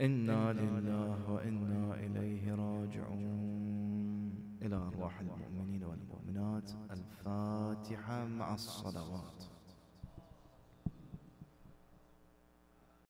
إنا 0.00 0.52
لله 0.52 1.30
وإنا 1.30 1.94
إليه 1.94 2.54
راجعون. 2.54 4.32
إلى 4.62 4.76
أرواح 4.76 5.20
المؤمنين 5.20 5.84
والمؤمنات. 5.84 6.70
الفاتحة 6.90 8.24
مع 8.24 8.54
الصلوات. 8.54 9.39